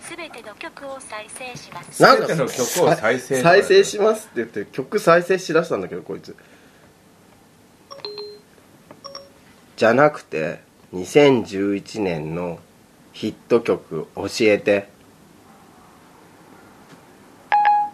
[0.00, 0.54] すべての
[1.32, 2.02] 曲を再生します。
[2.02, 6.36] 全ての曲を再生再生しますって言って曲再生しだしたんだけどこいつ
[9.76, 10.60] じゃなくて
[10.94, 12.58] 2011年の
[13.12, 14.88] ヒット曲教えて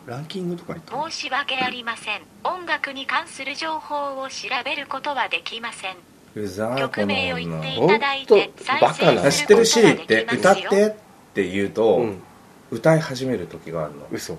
[0.07, 2.22] ランキングとかに行った申し訳ありません。
[2.42, 5.96] 音楽に関する情報を調べることはできません。
[6.35, 10.70] うざー曲名を言っていただいてと再バカな生すること知ってるシリがでってきますよ。
[10.70, 10.87] 歌って？
[10.87, 10.94] っ
[11.35, 12.22] て言うと、うん
[12.70, 14.07] 歌い始める時があるの。
[14.11, 14.37] 嘘。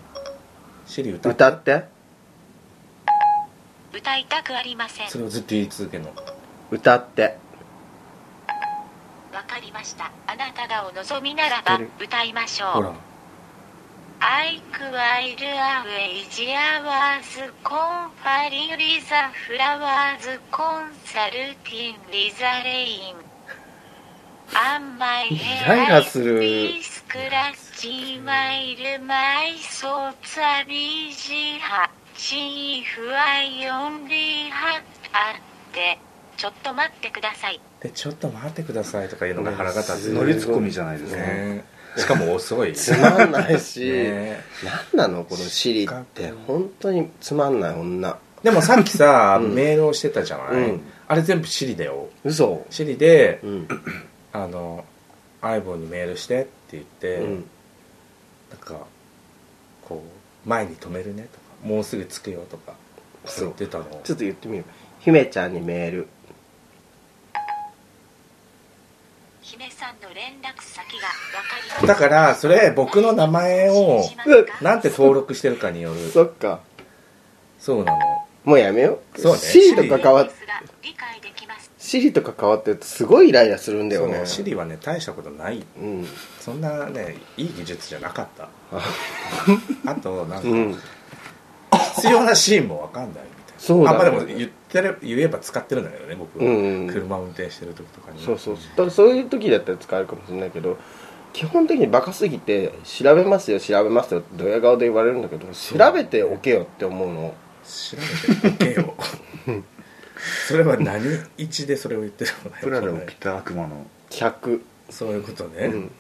[0.86, 1.36] シリ歌って。
[1.36, 1.86] 歌って？
[3.92, 5.10] 歌いたくありません。
[5.10, 6.13] それをずっと言い続けるの。
[6.70, 7.38] 歌って。
[9.34, 10.12] わかりました。
[10.28, 12.72] あなたがお望みならば歌いましょう。
[12.74, 12.94] ほら。
[14.22, 23.15] I quite away hours confari Lisa flowers consulting Lisa rain
[24.54, 26.02] On my イライラ
[27.80, 31.60] する scratch mile my thoughts are busy
[32.18, 33.15] チーフは
[33.48, 34.82] only は
[35.13, 35.98] あって。
[36.36, 37.60] ちょっと待ってください。
[37.82, 41.65] でちょっと待ってくださいとかいうのが腹が立つ乗りツッコミじゃないですか、ね。
[41.98, 42.74] しかも遅い。
[42.74, 44.39] つまんないし、ね。
[44.94, 46.32] なんなのこのシリって。
[46.48, 48.18] 本当につまんない女。
[48.44, 49.54] でもさっきさ、うん。
[49.54, 50.82] メールをしてたじゃない、うん。
[51.08, 52.08] あれ全部シリだよ。
[52.24, 52.65] 嘘。
[52.70, 53.68] シリでうん。
[54.32, 54.86] あの
[55.42, 57.46] 相棒にメールしてって言って、うん
[58.50, 58.86] なんか
[59.88, 60.04] こ
[60.46, 62.74] う前に止めるねとかもうすぐ着くよとか
[63.26, 63.46] そう。
[63.46, 63.86] 言ってたの。
[64.04, 64.72] ちょっと言ってみよう。
[65.02, 66.08] 姫ちゃんにメール。
[69.42, 71.88] 姫さんの連絡先がわかります。
[71.88, 74.04] だからそれ僕の名前を
[74.62, 76.10] なんて登録してるかによる。
[76.10, 76.60] そっか。
[77.60, 78.00] そうなの。
[78.46, 79.22] もうやめよう。
[79.22, 79.40] そうね。
[79.40, 81.72] シリと関わっですが理解できます。
[81.78, 84.26] シリと関わってるとすごいイライラするんだよね。
[84.26, 85.66] シリはね大したことない。
[85.78, 86.08] うん
[86.39, 88.49] そんなねいい技術じゃなかった。
[89.86, 90.75] あとなんか、うん。
[91.95, 93.60] 必要なシーンも分かんないみたいな。
[93.60, 93.97] そうだね。
[93.97, 96.58] あまあでも言ってれ言えば使ってるんだけどね僕は、うん。
[96.58, 98.23] うん車運転してる時とかに。
[98.23, 98.58] そうそう。
[98.75, 100.78] だそういう時だったら使えるかもしれないけど
[101.34, 107.34] 基本的にバカすぎて調べますよ調べますよってドヤ顔で言われるんだけど調べておけよって思うの。
[107.65, 107.97] 調
[108.41, 108.93] べておけよ。
[110.47, 111.04] それは何
[111.38, 113.15] 一でそれを言ってるのかプラダをよくわかんない。
[113.15, 113.86] 着た悪魔の。
[114.10, 115.91] 100そういうことね、うん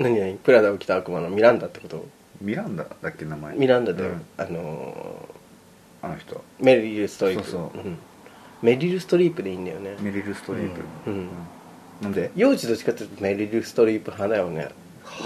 [0.00, 2.06] 何何プラダを着た悪魔のミランダってこと？
[2.40, 3.56] ミランダだっけ名前？
[3.56, 4.22] ミランダで、うん。
[4.38, 5.28] あの
[6.02, 6.36] あの人。
[6.36, 7.44] ーメリル・ストリープ。
[7.44, 7.88] そうそう。
[7.88, 7.98] ん。
[8.62, 9.96] メリル・ストリープでいいんだよね。
[10.00, 11.28] メリル・ストリープ、うん。
[12.00, 12.30] なんで？
[12.34, 14.70] 幼児どっちかっていうとメリル・ストリープ派だよね。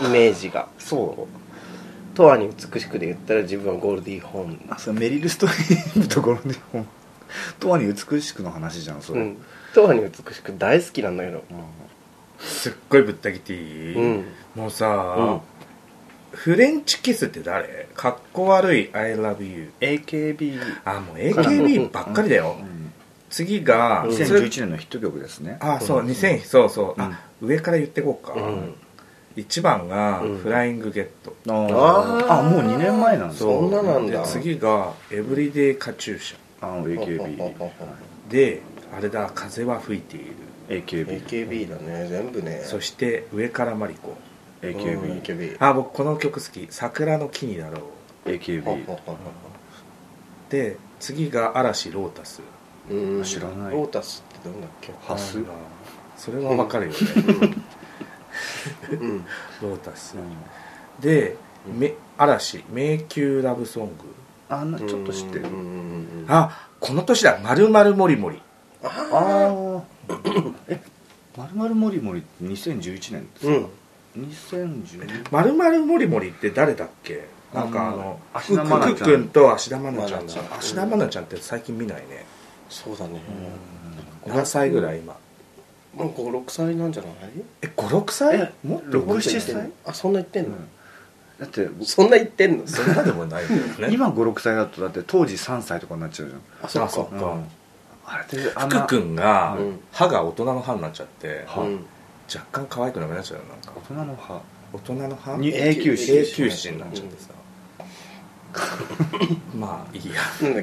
[0.05, 0.69] イメージが。
[0.79, 2.21] そう。
[2.21, 6.87] 永遠に美しくで言ったら自分はゴールディ・ホーンあそれメリル・ストリープところでも
[7.59, 9.37] とわに美しくの話じゃんそれ、うん。
[9.77, 11.43] 永遠に美しく大好きなんだけど
[12.39, 14.25] すっごいぶった切っていい、うん。
[14.55, 15.41] もうさ、
[16.33, 17.89] フレンチキスって誰？
[17.95, 22.57] かっこ悪い I love you AKB あもう AKB ばっかりだよ、
[23.31, 24.13] 次が、うん。
[24.13, 25.59] それ2011年のヒット曲ですね。
[25.61, 28.75] あそう2000そうそう、あ上から言ってこうか、うん。
[29.37, 30.39] 1番がうん。
[30.39, 32.27] フライングゲット、ああー。
[32.27, 34.23] ーあもう2年前なんですそんななんだ。
[34.23, 36.37] で次がエブリデイカチューシャ。
[36.61, 37.71] あの AKB
[38.31, 38.63] で
[38.97, 40.35] あれだ風は吹いている
[40.69, 42.09] AKB AKB だね。
[42.09, 42.63] 全部ね。
[42.65, 44.15] そして上からマリコ。
[44.63, 46.67] AKB AKB あ僕この曲好き。
[46.71, 47.83] 桜の木になろ
[48.27, 48.29] う。
[48.31, 48.87] AKB
[50.49, 52.41] で次が嵐ロータス。
[52.91, 53.23] うん。
[53.25, 53.73] 知らない。
[53.73, 54.93] ロータスってどんだっけ？
[55.03, 55.39] ハス？
[56.17, 56.99] それはわかるよね、
[58.93, 59.25] うん。
[59.63, 60.17] ロータス。
[61.01, 62.65] で、め嵐。
[62.71, 63.93] 迷宮ラブソング。
[64.49, 65.47] あんなちょっと知ってる。
[66.29, 68.41] あこの年だ「まるまるもりもり。
[68.83, 69.83] ああ
[70.69, 70.81] え
[71.37, 74.25] まるまるもりもりって2011年ですか、うん。
[74.29, 77.27] 2010」まるまるもりもりって誰だっけ？
[77.53, 78.95] なんかあのあ芦田愛菜ちゃん。
[78.95, 80.25] 福君と芦田愛菜ちゃん。
[80.55, 82.25] 芦田愛菜ちゃんって最近見ないね。
[82.69, 83.21] そうだね。
[84.27, 85.17] 何歳ぐらい今。
[85.95, 87.13] もう56歳なんじゃない？
[87.63, 88.37] え56歳？
[88.37, 89.71] えもっと6 7歳？
[89.87, 90.57] あそんな言ってんの？
[91.39, 92.67] だってそんな言ってんの？
[92.67, 93.95] そんなでもないけどね。
[93.95, 96.41] 今56歳だとだって当時3歳とかになっちゃうじゃん。
[96.65, 97.39] あそっあそっか、
[98.07, 99.81] 福君がうん。
[99.93, 101.85] 歯が大人の歯になっちゃって、はうん。
[102.33, 103.73] 若干可愛くなくなっちゃうよなんか。
[103.77, 104.41] 大人の歯。
[104.73, 105.37] 大人の歯？
[105.37, 107.31] に永久歯永久歯になっちゃってさ、
[109.55, 110.15] まあいいや。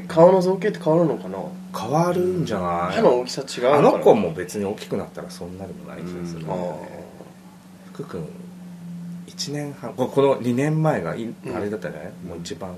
[0.08, 1.38] 顔の造形って変わるのかな？
[1.80, 2.96] 変わるんじゃない？
[2.96, 7.06] 歯の大きさ違うあの子も別に大きくなったらそんなでもない気がするんだあよね。
[7.94, 8.28] 福君
[9.28, 12.76] 1年半ここの2年前があれだったね、もう一番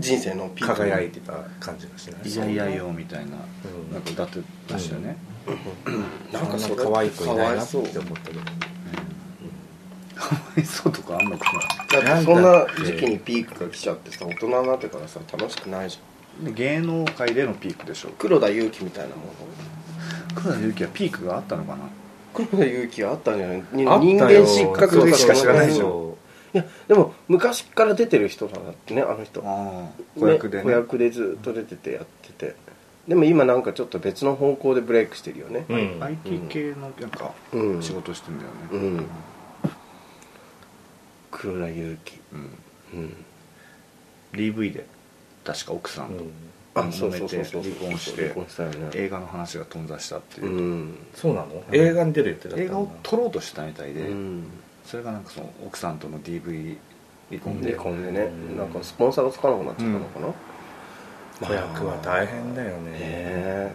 [0.00, 2.50] 人生のピーク輝いてた感じがしない？
[2.50, 3.92] いやいやよみたいなうん。
[3.92, 4.40] なんか歌って
[4.72, 5.16] ましたよね、
[6.32, 8.40] なんかそれ可愛い子いないなってかわいそう思ったけど。
[10.14, 11.44] かわいそうとかあんのか
[11.92, 16.44] だってそんな時期にピークが来ちゃってさ大人になってからさ楽しくないじゃん。
[16.46, 19.32] な芸能界でのピークでしょ黒田祐樹みたいなもの。
[20.34, 21.78] 黒田祐樹はピークがあったのかな？
[22.32, 23.62] 黒田祐樹はあったんじゃない？
[23.72, 23.88] 人
[24.20, 26.09] 間失格とかしか知らないじゃんそ
[26.52, 29.40] いやでも昔から出てる人なんだってねあの人。
[30.18, 30.64] 子役でね。
[30.64, 32.56] 子役でずっと出ててやってて。
[33.08, 35.64] でも今なんかちょっと別の方向でブレイクしてるよね。
[35.68, 37.82] う、うん、IT 系のなんかうん。
[37.82, 38.56] 仕事してんだよね。
[38.72, 39.06] うん。
[41.30, 42.58] 黒田祐樹うん。
[42.94, 43.16] うん。
[44.32, 44.86] DV で
[45.44, 46.24] 確か奥さんと。
[46.24, 46.30] うん。
[46.74, 47.62] あそうそうそうそう。
[47.62, 50.46] 離婚して離婚したよね映画の話が頓挫したっていう。
[50.46, 50.98] う、ん。
[51.14, 51.64] そうなの？
[51.72, 54.44] 映画に出る予定だった映画を撮ろうとしたみたいで、うん
[54.84, 56.76] それがなんかその奥さんとの DV
[57.30, 57.70] 離婚で。
[57.72, 58.20] 離婚でね。
[58.20, 58.58] うん。
[58.58, 62.90] なんかスポンサーがつかなくなっちゃったのかな子役は大変だよね。
[62.90, 63.74] ね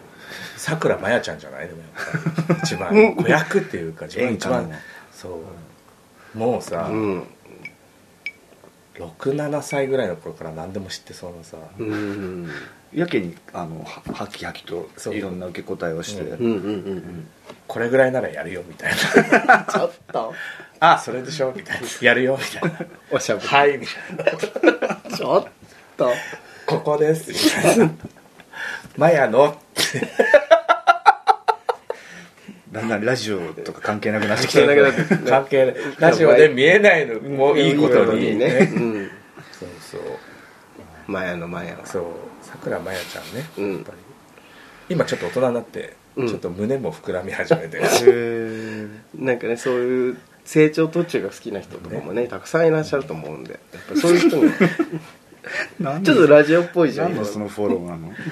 [0.58, 2.60] さくらまやちゃんじゃないでもやっぱり。
[2.64, 3.16] 一番。
[3.16, 4.72] 子役っていうか自分一番。
[5.12, 5.40] そ
[6.36, 6.38] う。
[6.38, 7.24] もうさ、うん。
[8.96, 12.50] 67歳ぐらいの頃から何でも知ってそうなさ、うん
[12.96, 15.16] やけにあのははきはきとそう。
[15.16, 16.30] いろんな受け答えをして、うん。
[16.30, 17.28] うんうんうんうん。
[17.68, 18.94] これぐらいならやるよみたい
[19.46, 19.66] な。
[19.70, 20.34] ちょっと。
[20.80, 21.88] あそれでしょみたいな。
[22.02, 22.80] やるよみたいな。
[23.12, 23.48] おしゃべり。
[23.48, 24.78] はいみたい
[25.10, 25.18] な。
[25.18, 25.48] ちょっ
[25.98, 26.12] と。
[26.66, 27.92] ここですみたいな。
[28.96, 29.60] マヤの。
[32.72, 35.76] だんだんラジオとか関係なくなってきて関係なくなって関係ない。
[36.00, 38.48] ラジオで見えないのもいいことにね。
[38.48, 39.12] ねうん。
[39.52, 40.02] そうそう。
[41.08, 41.86] マヤのマヤは。
[41.86, 42.04] そう
[42.56, 43.76] さくらまやちゃんね、うん。
[43.76, 43.98] やっぱり。
[44.90, 46.28] 今ちょっと大人になって、うん。
[46.28, 47.80] ちょっと胸も膨らみ始めて。
[47.82, 54.52] へなんかねそういう成長途中が好きな人とかもねたくさんいらっしゃると思うんでやっぱそういう人に
[55.80, 58.14] なんちょっとラジオっぽいじゃん何のそのフォローなの？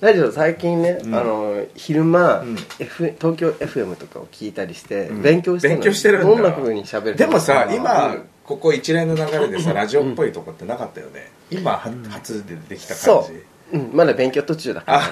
[0.00, 1.14] ラジオ最近ね、うん。
[1.14, 2.56] あの昼間、うん。
[2.78, 5.22] F、東京 FM とかを聞いたりして、うん。
[5.22, 6.26] 勉強して勉強してるんだ。
[6.26, 7.74] どんな風に喋るでもさうん。
[7.74, 8.14] 今
[8.46, 11.32] ここ一連の流れでさラジオっぽいとこってなかったよね。
[11.50, 11.78] 今は
[12.10, 13.32] 初でできた感そじ
[13.76, 14.98] う、うん、まだ勉強途中だから。
[15.00, 15.02] あ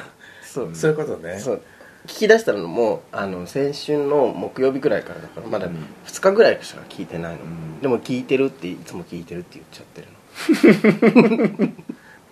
[0.43, 0.75] そう。
[0.75, 1.39] そういうことね。
[1.41, 1.63] そう。
[2.07, 5.69] 聞き出したのもあの先週の木曜日ぐらいからだからまだ
[6.07, 7.81] 2日ぐらいしか聞いてないの、ん。
[7.81, 10.03] でも聞いてるっていつも聞いてるって言っちゃって
[11.61, 11.75] る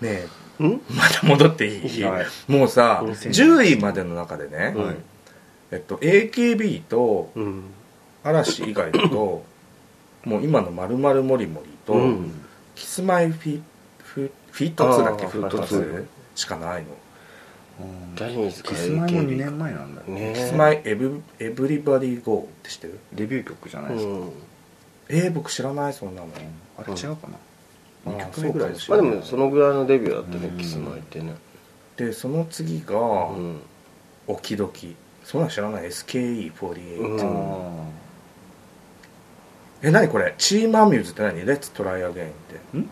[0.00, 0.28] ねえ。
[0.60, 0.80] のん？
[0.94, 2.26] まだ戻っていい、はい。
[2.46, 3.10] もうさうん。
[3.12, 4.96] 10位までの中でね、はい。
[5.72, 7.64] えっと、AKB とうん。
[8.24, 9.44] 嵐以外だと
[10.24, 12.32] もう今の「まるまるもりもり」と、うん。
[12.74, 13.60] キスマイフィ
[13.98, 16.88] フフィート2だっけフィートはい2しかないの。
[18.16, 20.32] ジャニーズかキスマイも AKB 2年前なんだね。
[20.34, 22.98] キスマイエブ Everybody Go って知ってる？
[23.12, 24.32] デビュー曲じゃないですか、うん。
[25.08, 26.28] えー、僕知らないそんなの。
[26.78, 28.18] あれ違うかな、うん。
[28.18, 30.58] 2曲目ぐらいでしまょあでもそのぐらいのデビューだったねうん。
[30.58, 31.34] キスマイってね。
[31.96, 33.00] でその次がう
[33.40, 33.60] ん
[34.28, 37.20] 「オキドキ」そんなん知らない？SKE48、うん。
[37.20, 37.84] あ
[39.82, 40.34] え何これ？
[40.38, 41.44] チームアミューズって何？
[41.44, 42.88] レッツトライアゲインって。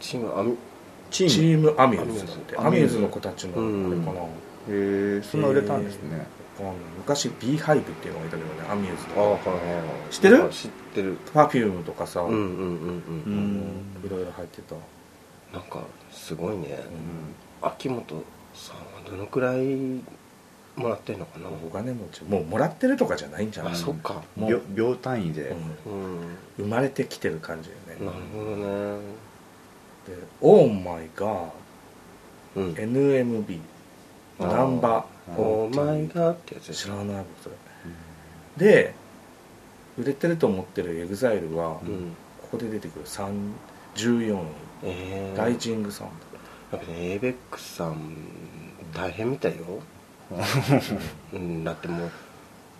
[0.00, 0.56] チームアミ
[1.10, 1.70] チチーム。
[1.70, 2.56] ームアミューズだって。
[2.56, 4.00] アアミューズの子たちのあうん。
[4.00, 4.26] れかな、へ
[4.68, 6.24] えそんな売れたんですね、わ
[6.58, 9.36] かんない昔 B ハイブっていうのがいたけどねアミューズああのは
[10.08, 10.48] い知ってる？
[10.50, 11.16] 知ってる。
[11.34, 12.52] パフュームとかさ、うんうんうんう
[13.26, 13.56] うん。
[13.56, 14.04] ん。
[14.04, 14.76] いろいろ入ってた、
[15.52, 16.78] なんかすごいね。
[17.62, 17.68] うん。
[17.68, 18.22] 秋元
[18.54, 20.00] さんはどのくらい
[20.78, 21.48] もらってんのかな？
[21.48, 24.22] お金持ちもうもらってるとかじゃないんじゃないあそっか。
[24.36, 24.50] もう。
[24.50, 25.54] 秒秒単位で、
[25.86, 25.92] うん。
[25.92, 26.20] うん
[26.58, 29.00] 生まれてきてる感じよね、なるほどね。
[30.06, 31.50] で「オーマイが
[32.56, 33.60] うん NMB
[34.40, 35.04] ナンバ
[35.36, 35.76] オー。
[35.76, 36.32] マイーガー。
[36.34, 37.56] ってやつ知らない僕それ
[38.56, 38.94] で
[39.98, 42.12] 売れてると思ってる EXILE は、うん。
[42.42, 43.52] ここで出てくる3
[43.94, 44.38] 14位、
[44.84, 46.10] ええライジングサウン
[46.72, 48.16] やっぱね ABEX さん
[48.94, 49.64] 大変みたいよ
[51.32, 51.64] うん。
[51.64, 52.00] だってもう。
[52.00, 52.28] ド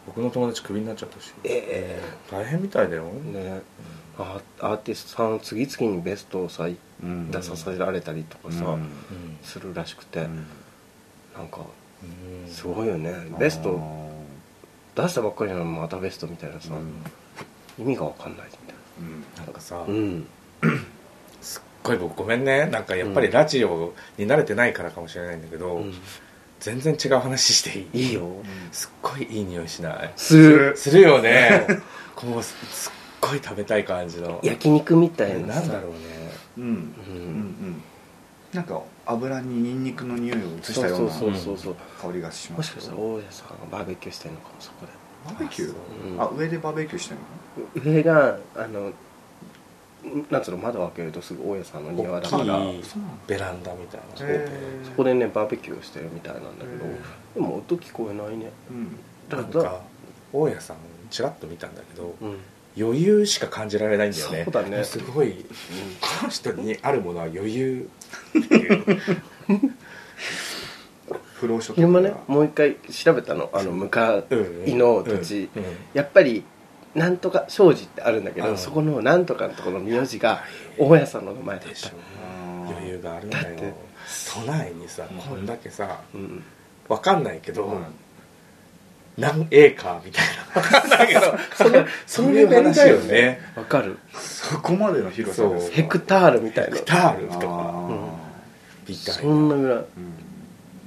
[0.06, 1.32] 僕の友達クビになっちゃったし。
[1.44, 3.62] え大変みたいだよ、えね
[4.18, 7.30] アアーティストさんを次々にベストをさうん。
[7.30, 8.72] 出させられたりとかさ、うん。
[8.72, 8.88] うん
[9.42, 10.46] するらしくて、うん。
[11.36, 11.60] なんか
[12.02, 12.50] うん。
[12.50, 13.14] すごいよね。
[13.38, 13.78] ベスト
[14.96, 16.72] 出したばっかりなのにまたベストみたいなさ、
[17.78, 18.46] 意味が分かんない
[18.98, 19.24] みうん。
[19.36, 20.26] なんかさ、たいなうん。
[21.40, 22.66] すっごい僕ごめんね。
[22.66, 25.94] なんかやっぱりラジオに慣れてないからかもしれないんだけど、うん
[26.60, 28.28] 全然違う話していいいいよ
[28.72, 30.12] すっごいいい匂いしない？
[30.16, 30.76] する。
[30.76, 31.66] するよね。
[32.16, 34.40] こうすすっごい食べたい感じの。
[34.42, 35.98] 焼肉みたえいななんだろうね。
[36.58, 36.64] うん。
[36.64, 36.72] うん。
[36.72, 37.82] うん。
[38.52, 42.96] なんか油にニンニクの匂いを移したようなそうそうそうそう香りがしもしかますけど。
[42.96, 44.92] したら大家さんがバーベキューしてんのかもそこで。
[45.26, 45.74] バーベキュー？
[46.12, 46.20] うん。
[46.22, 47.20] あ上でバーベキューしてる
[47.84, 47.92] の？
[47.92, 48.92] 上があの
[50.30, 52.60] なんつうの窓を開けるとすぐ大家さんの庭だから。
[53.26, 54.16] ベランダみたいな。
[54.84, 56.98] そこでねバーベキューをしてるみたいなんだけどへ
[57.34, 58.50] でも音聞こえないね。
[58.70, 58.96] うん。
[59.28, 59.80] だだなんか
[60.32, 60.76] 大家さん
[61.10, 62.36] ちらっと見たんだけどうん。
[62.78, 64.44] 余裕しか感じられないんだよね。
[64.44, 64.84] そうだね。
[64.84, 65.44] すごい
[66.00, 67.88] この人にあるものは余裕。
[68.38, 69.00] っていう
[71.34, 73.50] 不労所得昼間ねもう一回調べたの。
[73.52, 74.22] あの向か
[74.66, 75.48] いの土地。
[75.56, 75.70] うんうん。
[75.92, 76.44] やっぱり
[76.98, 78.58] なんとか庄司ってあるんだけどうん。
[78.58, 80.42] そこのなんとかのところの名字が
[80.78, 81.92] 大家さんの名前だっでした
[82.70, 83.44] 余裕があるんだよ。
[83.44, 83.74] だって。
[84.34, 86.42] 都内にさこんだけさうん。
[86.88, 87.84] わかんないけど、うん。
[89.16, 90.60] 何エーカーみたいな。
[90.60, 91.20] わかんないけど
[91.56, 93.12] その そのレベルだよね。
[93.12, 93.98] ねわかる。
[94.14, 96.76] そこまでの広さでヘクタールみたいな。
[96.76, 97.46] ヘクタールとか。
[97.48, 97.88] あ
[98.88, 99.78] みたいそんなぐらい。
[99.78, 100.28] ーうん。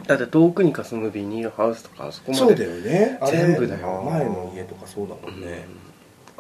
[0.08, 3.20] だって遠くにかすむビニールハウスとかあそこまでそうだよね。
[3.28, 4.02] 全部だよ。
[4.12, 5.66] 前の家とかそうだもんね、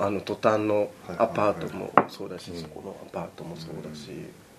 [0.01, 2.61] あの途端のアパートもそうだし、うん。
[2.61, 4.09] そこのアパートもそうだし、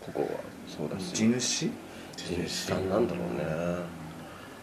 [0.01, 0.29] ここは
[0.69, 1.13] そうだし。
[1.13, 1.69] 地主？
[2.17, 3.45] 地主さんなんだろうね。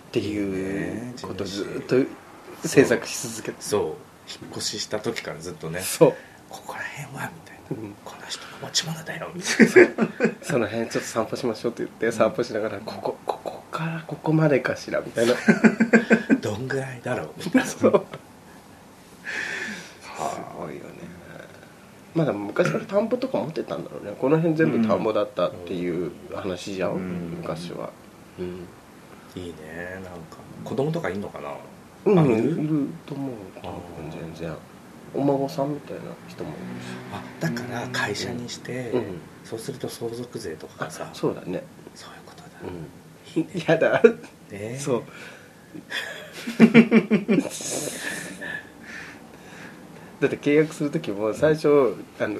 [0.10, 1.98] っていうことをずっと
[2.65, 3.62] 制作し続けて。
[3.62, 3.84] そう。
[4.42, 5.82] 引っ越しした時からずっとね。
[5.82, 6.13] そう。
[6.50, 7.96] ここら辺はみたいな、うん。
[8.06, 10.34] この人の持ち物だよみたいな。
[10.42, 15.34] その辺ちょっと散歩しましょうって言って散歩しながらここここからここまでかしらみたいな。
[16.39, 18.06] どんぐらいだろうみたいな そう
[20.20, 20.89] すごいよね
[22.19, 24.13] まだ昔から田んぼとか持ってたんだろうね。
[24.19, 27.36] この辺全部田んぼだったっていう話じゃん、うん。
[27.38, 27.91] 昔は、
[28.38, 28.67] うん、
[29.41, 29.53] いいね。
[29.93, 30.10] なんか
[30.65, 31.53] 子供とかいんのかな？
[32.03, 32.29] うん。
[32.29, 32.55] いる？
[32.55, 33.32] ると思う。
[33.55, 34.53] 多分全然。
[35.15, 36.58] お孫さんみたいな人もいる
[37.13, 39.03] あだから会社にして、うん。
[39.45, 41.10] そうすると相続税とかさ。
[41.13, 41.63] そうだね。
[41.95, 42.69] そういうことだ、う
[43.39, 43.49] ん。
[43.65, 44.03] やだ
[44.51, 44.77] ね。
[44.77, 45.03] そう
[50.19, 52.39] だって契約する時も最初、あの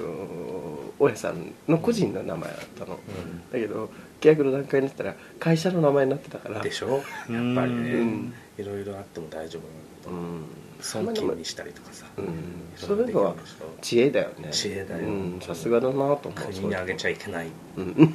[0.98, 3.50] 大家さんの個人の名前だったの、うん。
[3.50, 3.90] だけど
[4.20, 6.60] 契約の段階になったら会社の名前になってたから。
[6.60, 6.88] でしょ？
[6.90, 8.34] やっぱりね、うん。
[8.58, 9.58] いろいろあっても大丈
[10.04, 10.44] 夫なんだうん。
[10.80, 12.24] 損金にしたりとかさ、うん。
[12.24, 12.28] い
[12.76, 13.34] そうろいうのは
[13.80, 14.48] 知恵だよね。
[14.50, 15.40] 知恵だようん。
[15.40, 16.32] さすがだなと思う。
[16.52, 17.48] 国にあげちゃいけない。
[17.76, 18.14] うん。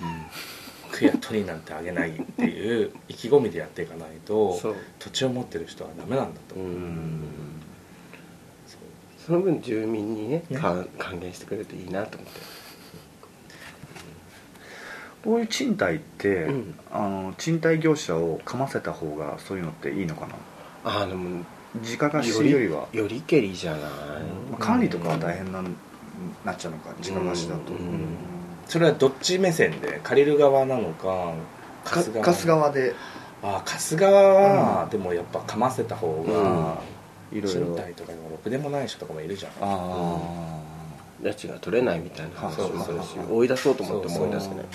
[0.91, 4.60] 区や都になんてあげないっていう意気込みでやっていかないと
[4.99, 6.56] 土地を持ってる人はダメなんだと。
[6.56, 7.21] う、ん
[9.26, 10.88] その分住民にね還
[11.20, 12.40] 元してくれるといいなと思って。
[15.24, 16.76] こういう賃貸って、うん。
[16.92, 20.36] あの賃貸業者をかませた方がそういうのっていいのかな？
[20.84, 21.44] ああでも
[21.82, 23.90] 自家貸しよりは、よりけりじゃない、ま
[24.54, 25.64] あ管理とかは大変な
[26.46, 27.80] なっちゃうのか自家貸しだと、うん。
[27.80, 28.06] うん。
[28.68, 31.34] それはどっち目線で借りる側なのか
[31.84, 32.94] か貸す側貸す側で。
[33.44, 36.82] ああ貸す側は、でもやっぱかませた方が、
[37.32, 38.38] いろいろ賃貸とかにもろ。
[38.38, 39.52] くでもない人とかもいるじゃん。
[39.62, 40.62] あ
[41.24, 43.06] 家賃が取れないみたいな話もあるしそうそう。
[43.28, 44.66] そう追い出そうと思っても追い出せない。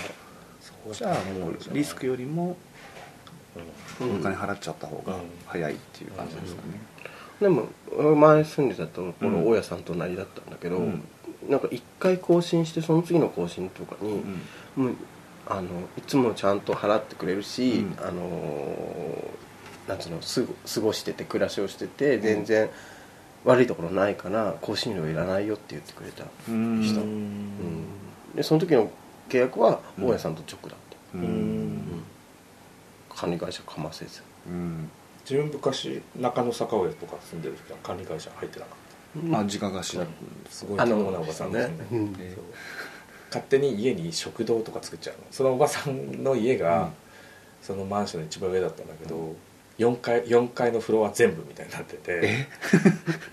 [0.90, 2.56] あじゃあもうリスクよりも
[4.00, 4.16] うん。
[4.20, 6.80] お金払っちゃった方が早いっていう感じですかね、
[7.40, 7.68] でも
[8.16, 9.48] 前住んでたところうん。
[9.48, 11.04] 大家さんとなりだったんだけど、うん。
[11.48, 14.22] なんか一回更新してその次の更新とかに、
[14.76, 14.94] もう
[15.46, 17.96] あのいつもちゃんと払ってくれるし、うん。
[18.00, 19.24] あの
[19.90, 22.70] なんつうのすぐ過ごしてて暮らしをしてて全然
[23.44, 26.80] 悪いところないから更新料いらないよって言ってくれた、うん。
[26.80, 27.84] 人うん。
[28.36, 28.88] でその時の
[29.28, 30.78] 契約は大家さんと直だっ
[31.12, 31.76] た、ううん。
[31.76, 32.02] ん
[33.08, 34.88] 管理会社かませず、うん。
[35.28, 40.06] 自分昔中野坂上とか住んでる時は管理会社入ってなかっあ自家貸しだ
[40.48, 41.74] すごい貴重なおばさんですね。
[41.90, 42.44] あのねそう。
[43.30, 45.20] 勝手に家に食堂とか作っちゃうの。
[45.32, 46.90] そのおばさんの家が、うん。
[47.62, 49.34] そのマンションの一番上だったんだけど、
[49.80, 52.46] 4階4階のフロア全部みたいになってて。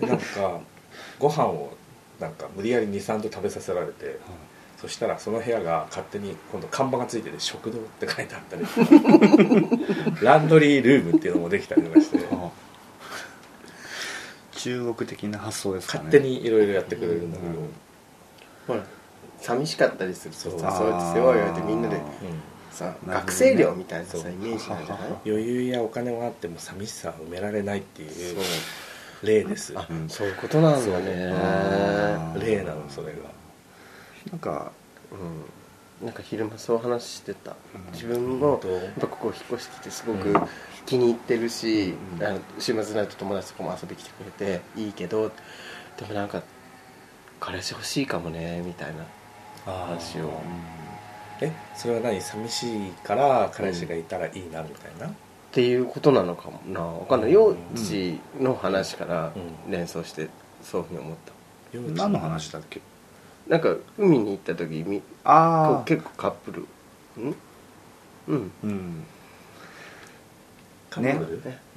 [0.00, 0.60] なんか
[1.18, 1.76] ご飯を
[2.18, 4.18] なんか無理やり23度食べさせられて、
[4.80, 8.64] そしたらその部屋が勝手に今度看板がついてて「食堂」って書いてあったり。
[10.22, 12.18] ランドリールームっていうのもできたりとかして。
[12.32, 12.50] あ
[14.52, 16.04] 中国的な発想ですかね。
[16.06, 17.68] 勝手にいろいろやってくれるんだけど、うん。
[18.66, 18.84] ほら
[19.40, 22.00] 寂しかったりするとさそそううやって世話を言われてみんなであ
[22.70, 22.94] さ、ね。
[23.06, 25.08] 学生寮みたいなさイメージなんじゃない？
[25.26, 28.36] 余裕やお金はあっても寂しさは埋められないっていう
[29.22, 29.72] 例です。
[29.76, 30.08] あ、うん。
[30.08, 32.44] そういうことなんだね。
[32.44, 33.18] 例なのそれが。
[34.30, 34.72] なんか
[35.12, 36.06] うん。
[36.06, 37.92] なんか昼間そう話してた、うん。
[37.92, 40.40] 自分もやっぱここ引っ越しててすごくうん。
[40.86, 42.24] 気に入ってるし、うん。
[42.24, 45.32] あの週末になると友達とかも遊びに来てくれていいけど
[45.98, 46.42] でもなんか
[47.40, 48.94] 彼氏欲しいかもねみたい
[49.66, 50.40] な話を
[51.40, 52.20] えそれは何？
[52.20, 55.10] 寂しいから彼氏がいたらいいなみたいな、っ
[55.52, 56.80] ていうことなのかもな。
[56.80, 57.32] 分かんない。
[57.32, 57.56] 幼稚
[58.40, 59.32] の話から
[59.66, 59.70] うん。
[59.70, 60.28] 連想して
[60.62, 61.32] そういうふうに思った。
[61.76, 62.80] 幼稚何の話だっけ？
[63.46, 67.22] なんか海に行った時あう結構カップル。
[67.22, 67.34] ん？
[68.28, 68.52] うん。
[68.64, 69.04] うん
[70.98, 71.18] ね。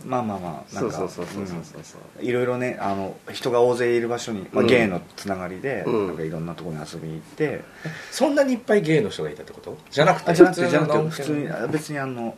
[0.06, 2.24] まあまあまあなそんかうそうそうそうそうそう。
[2.24, 4.68] いろいろねあの人が大勢いる場所に、まあ、うん。
[4.68, 6.08] ゲイのつながりで、うん。
[6.08, 7.62] なんかいろんなところに遊びに行って、
[8.12, 9.78] そんなにいっぱいゲイの人がいたってこと？
[9.90, 10.32] じゃなくて？
[10.32, 12.36] あじゃなくてじゃなくての普通にあ別にあの、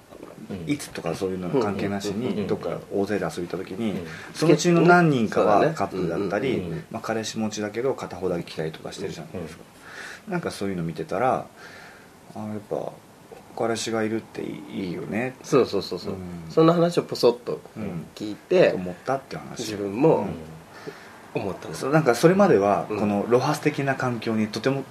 [0.49, 0.69] うん。
[0.69, 4.07] いつとかそういうの関係なしにどっか大勢で遊び行った時に、うん。
[4.33, 9.63] そのうちの何人かはカップルだったり、まあ、彼氏持ちだけど片方だけ来たりとかしてるじゃないですか、
[10.27, 11.45] なんかそういうの見てたら
[12.35, 12.91] あやっぱ
[13.57, 15.35] 彼氏がいるっていいよね。
[15.43, 16.19] そうそうそうそう、うん。
[16.49, 19.59] そんな話をポソッとうん聞いってて、思ったって話。
[19.59, 21.41] 自分もうん。
[21.41, 22.99] 思ったの、そうなんかそれまではうん。
[22.99, 24.83] このロハス的な環境にとても、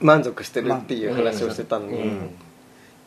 [0.00, 2.30] 満足してるっていう話をしてたのに、うん。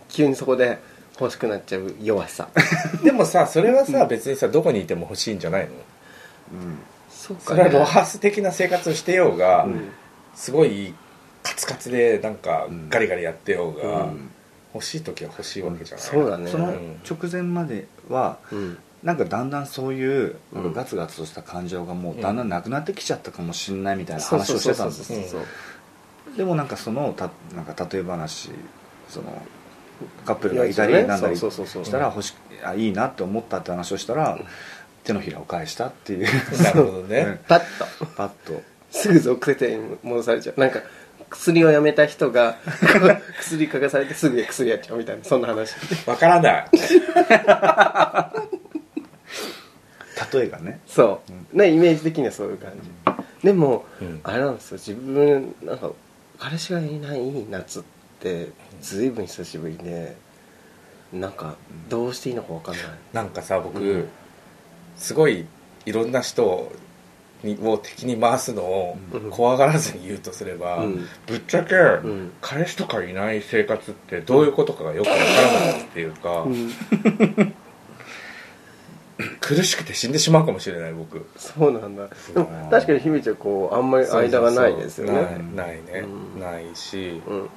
[0.09, 0.79] 急にそこで
[1.19, 2.49] 欲しくなっちゃう弱さ。
[3.03, 5.71] でもさそれはさ別にさどこにいても欲しいんじゃないの？
[7.09, 9.89] そうそれはロハス的な生活をしてようが、うん。
[10.35, 10.93] すごい
[11.43, 12.89] カツカツでなんかうん。
[12.89, 14.31] ガリガリやってようが、うん
[14.73, 16.49] 欲しい時は欲しいわけじゃない、そうだね。
[16.49, 17.01] そのうん。
[17.09, 18.77] 直前まではうん。
[19.03, 20.35] なんかだんだんそういう
[20.75, 25.35] ガツガツとした感情がもうだんだんなくなってきちゃったかもしれないみたいな話をしてたんです
[26.37, 28.51] でもなんかそのたなんか例え話
[29.09, 29.41] その
[30.25, 31.85] カップルがいたりなんだりそうそうそうそう。
[31.85, 34.39] したら欲しあいいなって思ったって話をしたら
[35.03, 36.27] 手のひらを返したっていう。
[36.63, 37.29] なるほどね、 う。
[37.31, 38.05] んパッと。
[38.05, 38.61] パッと
[38.91, 40.59] すぐ属性点に戻されちゃう。
[40.59, 40.79] なんか
[41.31, 42.57] 薬をやめた人が
[43.39, 45.75] 薬嗅がされてすぐ薬やっちゃうみたいなそんな話。
[46.05, 46.65] わからない。
[50.33, 50.79] 例えがね。
[50.85, 51.21] そ
[51.53, 52.71] う、ねイメージ的にはそういう感
[53.41, 53.47] じ。
[53.47, 54.19] でも、うん。
[54.23, 54.77] あれなんですよ。
[54.77, 55.91] 自分なんか
[56.37, 57.83] 彼氏がいない夏っ
[58.19, 58.49] て
[58.81, 60.15] ずいぶん久しぶりで
[61.13, 61.55] なんか
[61.89, 62.83] どうしていいのか分かんない。
[63.13, 64.09] なんかさ僕、うん。
[64.97, 65.45] すごい
[65.85, 66.71] いろんな人
[67.43, 69.29] にを敵に回すのをうん。
[69.29, 71.07] 怖がらずに言うとすれば、うん。
[71.25, 72.31] ぶっちゃけ、ん。
[72.41, 75.27] 彼氏とかいない生活ってどういうことかがよくわから
[75.73, 76.71] ないっていうか、うん。
[79.39, 81.25] 苦しくて死んでしまうかもしれない僕。
[81.37, 82.07] そうなんだ。
[82.33, 85.13] でも確かに姫ちゃんこうあんまり間がないですよね。
[85.53, 86.39] ないないね、うん。
[86.39, 87.49] ないし、うん。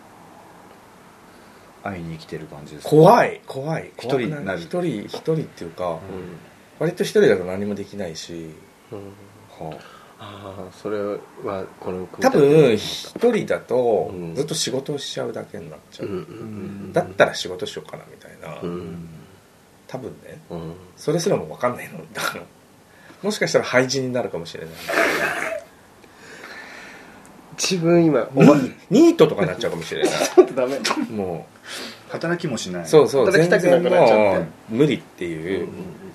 [1.83, 3.41] 会いに来てる感じです怖い。
[3.47, 3.93] 怖い。
[3.99, 4.59] 一人に怖くなる。
[4.61, 5.99] 一人一人っていうか、うん。
[6.79, 8.51] 割と一人だと何もできないし。
[8.91, 8.99] うん。
[8.99, 9.05] は
[9.61, 16.15] ああそれはこの多分一人だとうんずっと仕事をしちゃうだけになっちゃう、うん。
[16.15, 19.09] うんだったら仕事しようかなみたいな、うん
[19.87, 20.41] 多分ね。
[20.51, 21.99] うんそれすらも分かんないの。
[22.13, 22.45] だから
[23.23, 24.73] もしかしたら廃人になるかもしれない。
[27.57, 28.29] 自分今
[28.91, 30.11] ニートとかになっちゃうかもしれない。
[30.35, 30.81] ちょっとダメ。
[31.11, 31.47] も
[32.11, 32.83] 働きもしない。
[32.83, 34.47] うそうそう働きた全然くなくなっちゃって。
[34.69, 35.69] 無理っていう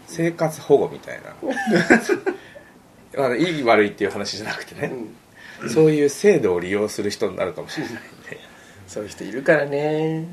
[0.07, 1.33] 生活保護みたいな
[3.17, 4.91] あのいい悪いっていう話じゃなくてね、
[5.67, 8.01] そういう制度を利用する人になるかもしれないんで。
[8.87, 10.27] そういう人いるからね。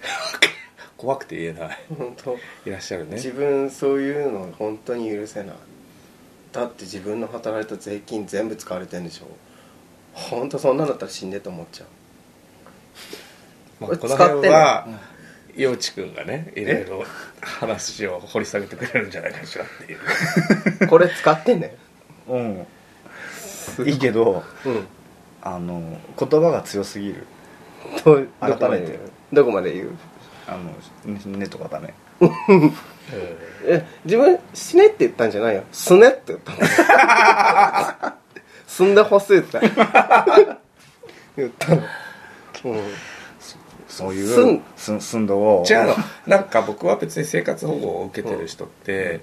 [0.96, 1.78] 怖くて言えない。
[1.96, 2.38] 本当。
[2.64, 3.16] いらっしゃるね。
[3.16, 5.56] 自分そういうの本当に許せない。
[6.52, 9.26] だって自分の働いた税金全部使われてんでしょ。
[10.12, 11.88] 本当そんなんだったら死んでと思っちゃう。
[13.80, 14.88] まあ、この辺は
[15.54, 17.04] 陽一君がねいろいろ
[17.40, 19.98] 話を掘り下げてくれるんじゃないかしらっていう
[20.88, 21.76] これ使ってんね
[22.28, 22.66] うん。
[23.86, 23.90] い。
[23.92, 24.86] いけどうん。
[25.42, 27.26] あの言葉が強すぎる。
[28.04, 28.98] どどこま改め言う
[29.32, 29.90] どこまで言う？
[30.48, 30.56] あ
[31.06, 31.94] のねとかダメ。
[33.64, 35.62] え自分死ねって言ったんじゃないよ。
[35.72, 36.58] すねって言ったの
[38.66, 39.60] 住 んでほしいって。
[41.36, 41.82] 言ったの。
[42.64, 42.80] うん。
[43.88, 44.56] そういすん。
[44.56, 45.64] うす寸度を。
[45.68, 45.94] 違うの。
[46.26, 49.20] なんか僕は別に生活保護を受けてる人って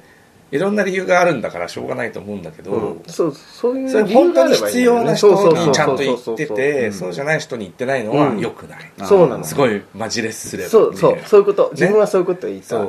[0.51, 6.93] いろんな理由があるんだからしょうがないと思うんだけど、うん、そうそういうそれ本当に必要な人にちゃんと言っててうん。
[6.93, 8.39] そうじゃない人に言ってないのはうん。
[8.39, 9.43] 良くない、あそうなの。
[9.43, 11.63] すごいマジレスすればそうそうそういうこと。
[11.63, 11.69] ね。
[11.73, 12.87] 自分はそういうこと言いたい、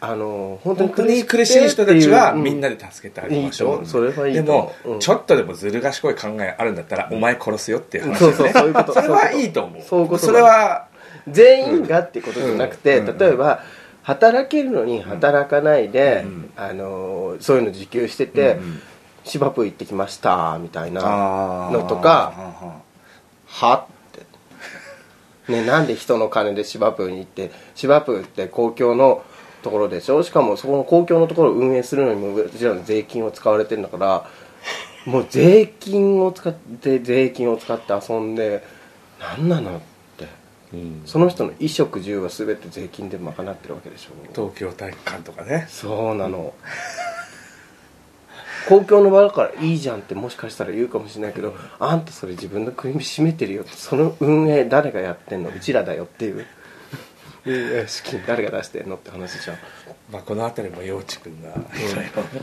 [0.00, 2.42] あの本当に苦しい人たちはうん。
[2.42, 5.00] みんなで助けてあげましょう、うそれはいいでも、ううん。
[5.00, 8.92] ちょっとでもずる賢い考えあるんだったら、お前殺すよっていう話そうそうそういうこと。
[8.92, 10.18] それはいいと思う。
[10.18, 10.88] それは
[11.28, 13.18] 全員がっていうことじゃなくて、うん。
[13.18, 13.62] 例えば
[14.06, 16.52] 働けるのに働かないで、うん。
[16.56, 18.80] あのそういうの自給してて、うん
[19.28, 22.80] 芝生行ってきましたみたいなのとかは
[23.48, 23.86] はっ
[25.48, 29.24] て、ね、なんで人の金で芝生に行って芝生って公共の
[29.64, 30.22] ところでしょ？
[30.22, 34.30] しかもそこの公共のところを運営するのにももちろん税金を使われてるんだから
[35.10, 38.62] もう税金を使って税金を使って遊んで
[39.18, 39.78] 何なの？
[39.78, 39.95] ってうん
[41.06, 45.66] その人の衣食住は全て税金で賄ってるわけでしょ東京体育館とかね。
[45.68, 46.54] そうなの。
[48.68, 55.50] 公共の場だからいいじゃんってもしかしたら言うかもしれないけどあんたそれ自分の首絞めてるよってその運営誰がやってんの？
[55.50, 56.44] うちらだよっていう
[57.86, 59.56] 資金誰が出してんのって話じゃん。
[60.10, 61.54] まあ、この辺りも陽一君が、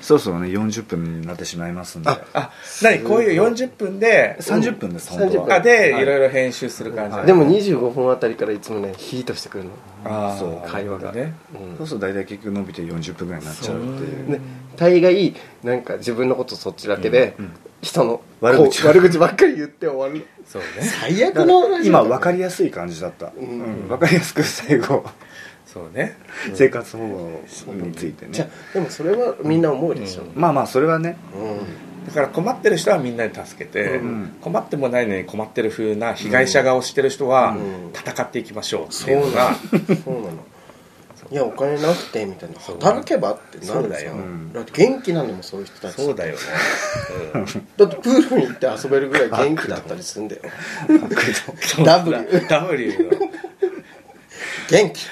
[0.01, 2.09] そろそろね40分になってしまいますんで。
[2.09, 2.51] あ
[2.81, 5.55] 何こういう40分で30分ですうん本当は。
[5.55, 6.03] あで、はい。
[6.03, 7.25] いろいろ編集する感じ、はい。
[7.25, 9.71] でも25分あたりからいつもねヒートしてくるの。
[10.05, 11.11] あーそう会話が。
[11.11, 11.33] ね。
[11.53, 11.77] うん。
[11.77, 14.31] そうすると大体結局伸びて40分ぐらいになっちゃうっていう。
[14.31, 14.39] ね、
[14.75, 18.87] 大概なんか自分のことそっちだけで、うんうん人の悪口。
[18.87, 20.25] 悪口ばっかり言って終わる。
[20.45, 20.67] そうね。
[20.81, 23.29] 最悪の今分かりやすい感じだった、ん。
[23.35, 23.87] うん。
[23.89, 25.05] 分かりやすく最後。
[25.65, 26.17] そうね。
[26.53, 27.41] 生活保護
[27.73, 30.31] についてじゃねあでもそれはみんな思うでしょ、うん。
[30.35, 31.17] まあまあそれはね。
[31.35, 32.07] うん。
[32.07, 34.37] だから困ってる人はみんなで助けて、うん。
[34.41, 37.91] 困ってもないのに困ってる風な被害者顔してる人はうん。
[37.93, 39.57] 戦っていきましょうってそいううのが、なの。
[39.57, 40.31] そうなの
[41.33, 42.59] いやお金なくてみたいな。
[42.59, 44.13] 働けばってなるそうだよ。
[44.53, 45.95] だって元気なんだもんそういう人たち。
[45.95, 46.39] そうだよね、
[47.33, 47.45] うん。
[47.75, 50.43] だってプールに行って遊べるぐらい元気だったりするんだよ。
[51.83, 53.09] W W の
[54.69, 55.07] 元気。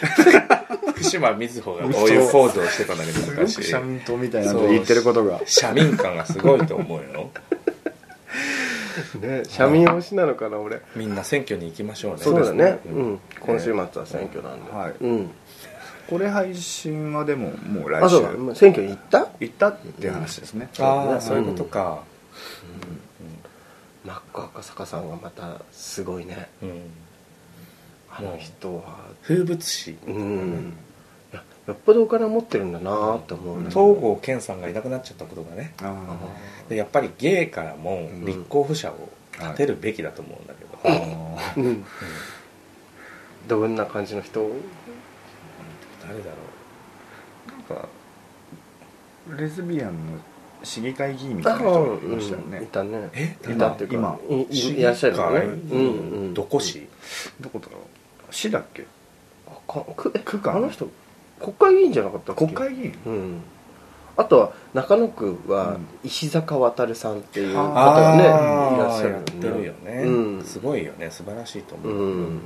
[0.91, 6.67] 福島みずほがこういうポーズをしてたんだけどすごく昔社民党みたいなの言ってることが社民感がすごい。
[6.67, 7.31] と思うよ
[9.19, 10.81] ね社民推しなのかな俺。
[10.95, 12.21] みんな選挙に行きましょうね。
[12.21, 12.77] そうだね。
[12.85, 13.19] ううんん。
[13.39, 14.71] 今週末は選挙なんで。
[14.71, 14.93] はい。
[15.01, 15.31] うん
[16.11, 18.17] これ配信はでももう来週
[18.53, 19.29] 選挙に行った？
[19.39, 20.69] 行ったっていう話ですね。
[20.79, 22.03] ああそういうことか、
[24.03, 26.49] マック赤坂さんがまたすごいね。
[26.61, 26.81] うん。
[28.11, 28.97] あの人は。
[29.23, 29.97] 風物詩。
[30.05, 30.73] うん。
[31.67, 35.73] よっぽどお金持ってるんだなって思うね東郷健さんがいなくなっちゃったことがね。
[35.81, 35.95] あ
[36.67, 39.09] でやっぱりゲイからもん立候補者を
[39.39, 41.85] 立てるべきだと思うんだけど、うん。
[43.47, 44.51] どんな感じの人？
[46.11, 47.87] 誰だろなんか
[49.37, 50.19] レズビアンの
[50.63, 53.09] 市議会議員みたいな人がいましたよね、いたね。
[53.13, 53.69] えいた。
[53.69, 53.95] っていうか。
[53.95, 54.19] 今。
[54.29, 55.39] いいいらっしゃるよね。
[55.39, 55.83] うんう
[56.29, 56.33] ん。
[56.33, 56.87] どこ市？
[57.39, 57.81] どこだろう。
[58.29, 58.85] 市だっけ？
[59.47, 60.87] あかくえ区かあの人
[61.39, 62.45] 国会議員じゃなかったっけ？
[62.45, 62.95] 国会議員。
[63.05, 63.41] うん。
[64.17, 65.87] あとは中野区はうん。
[66.03, 69.11] 石坂渉さんっていう方あがねいあらっしゃる。
[69.13, 70.43] やってるよね、うん。
[70.43, 71.09] すごいよね。
[71.09, 72.41] 素晴らしいと思う、うん。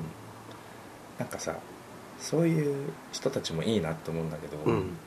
[1.19, 1.55] なんかさ
[2.19, 4.97] そういう人たちもいいなと思うんだけど、うん。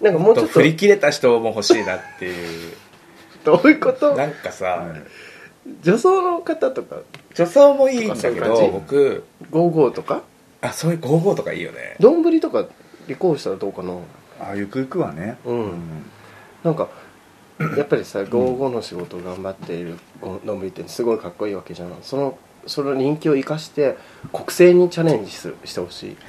[0.00, 2.74] なんかもうちょっと振り切れた人も欲しいなっていう。
[3.44, 4.14] どういうこと？
[4.14, 5.02] なんかさ、はい。
[5.82, 6.96] 女装の方とか？
[7.34, 10.22] 女装もいいんだけど僕55とか？
[10.62, 11.96] あそういう55とかいいよね。
[12.00, 12.66] 丼とか
[13.06, 13.94] 立候補したらどうかな？
[14.40, 15.38] あゆくゆくはね。
[15.44, 15.72] うん。
[16.64, 16.88] なんか
[17.76, 19.98] やっぱりさ55の仕事を頑張っている
[20.44, 21.92] 丼ってすごいかっこいいわけじゃん。
[22.02, 23.96] そのその人気を生かして
[24.32, 26.16] 国政にチャレンジするしてほしい。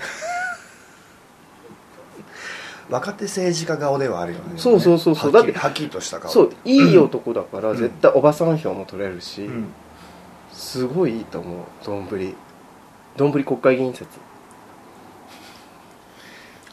[2.90, 4.58] 若手政治家顔ではあるよね。
[4.58, 5.32] そうそうそうそう。
[5.32, 6.30] だってはっきりとした顔。
[6.30, 7.78] そういい男だからうん。
[7.78, 9.68] 絶対おばさん票も取れるし、うん。
[10.52, 11.66] すごいいいと思う。
[11.86, 12.08] 丼
[13.16, 14.10] 丼国会議員説。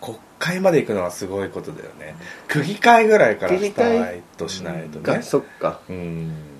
[0.01, 2.17] 国会まで行くのはすごいことだよね。
[2.49, 5.81] 区議会ぐらいからスタ会ートしないとが、ねそっか。
[5.89, 6.58] うん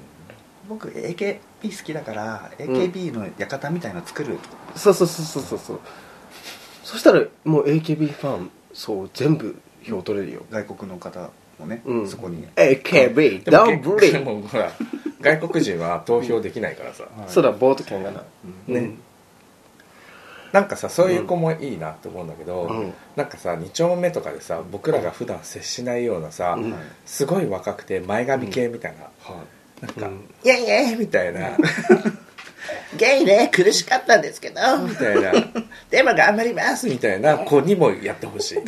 [0.69, 4.39] 僕 AKB 好きだから AKB の館みたいの作る、
[4.77, 5.81] そうそうそうそうそうそう。
[6.85, 10.43] そしたらもう AKB ファンそう全部票取れるよ。
[10.51, 12.09] 外国の方もね、うん。
[12.09, 12.47] そこに。
[12.57, 14.71] AKB でも丼結構でもほら
[15.21, 18.23] 外国人は投票できないからさ、そうだボート券がな。
[18.67, 18.93] ね。
[20.53, 22.95] なんかさそういう子もいいなって思うんだけど、うん。
[23.17, 26.75] なんかさ2丁目とかでさ僕らが普段接しないようなさ、うん。
[27.05, 29.43] すごい若くて前髪系みたいな、は
[29.81, 30.31] なんか、うん。
[30.45, 31.51] イエイイエイみたいな。
[32.97, 34.79] ゲイね苦しかったんですけど。
[34.79, 35.33] みたいな。
[35.91, 36.89] でも頑張ります。
[36.89, 38.59] みたいな子にもやってほしい。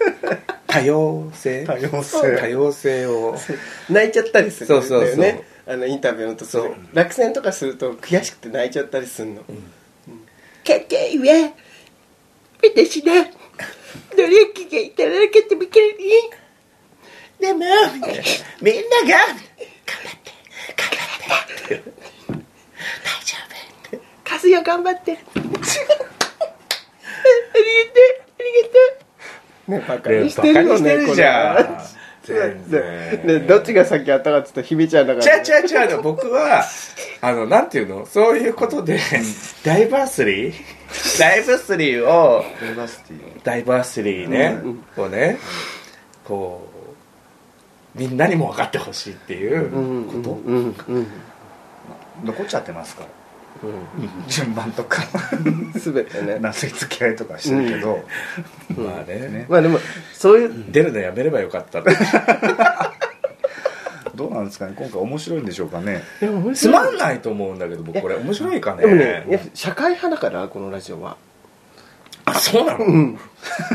[0.66, 1.64] 多様性。
[1.64, 2.36] 多様性。
[2.36, 3.36] 多様性を。
[3.88, 5.16] 泣いちゃったりするそうそうそう。
[5.16, 6.74] んだよねあのインタビューの時そう。
[6.92, 9.42] 落選とかすると悔しくて泣いちゃったりするの。
[10.62, 11.52] 決定は
[12.62, 13.12] 私だ
[14.16, 15.98] 努力がいただけてみける
[17.38, 17.58] でも
[18.62, 19.48] みんなが頑張っ
[20.22, 20.32] て
[20.76, 21.34] 頑張
[21.64, 23.36] って大丈
[24.44, 25.62] スよ頑張ってありがとう
[28.38, 28.78] ありがと
[29.68, 31.78] うねバカにしてるよねバカにしてるじゃんこの
[32.24, 36.64] 全然ねどっちが先やったかっつったらひみちゃんだから、違う違う違う僕は
[37.20, 38.98] あのなんていうのそういうことで
[39.62, 45.38] ダイバーシティダイバーシティをダイバーシティダイバーシティね、うんこうね
[46.24, 46.66] こ
[47.94, 49.70] うみんなにも分かってほしいっていう
[50.06, 50.40] こと、
[52.24, 53.08] 残っちゃってますから
[54.28, 55.02] 順番とか。
[55.02, 56.38] ん 全てね。
[56.38, 58.04] なすりつき合いとかしてるけど、
[58.76, 59.28] まあね。
[59.28, 59.78] ねまあでも
[60.12, 60.64] そういう。
[60.70, 61.82] 出るのやめればよかった
[64.14, 64.74] どうなんですかね。
[64.76, 66.02] 今回面白いんでしょうかね。
[66.54, 68.82] つまんないと思うんだけど僕これ面白いかね。
[68.82, 71.16] でもね社会派だからこのラジオは。
[72.24, 73.18] あそうなの、うん。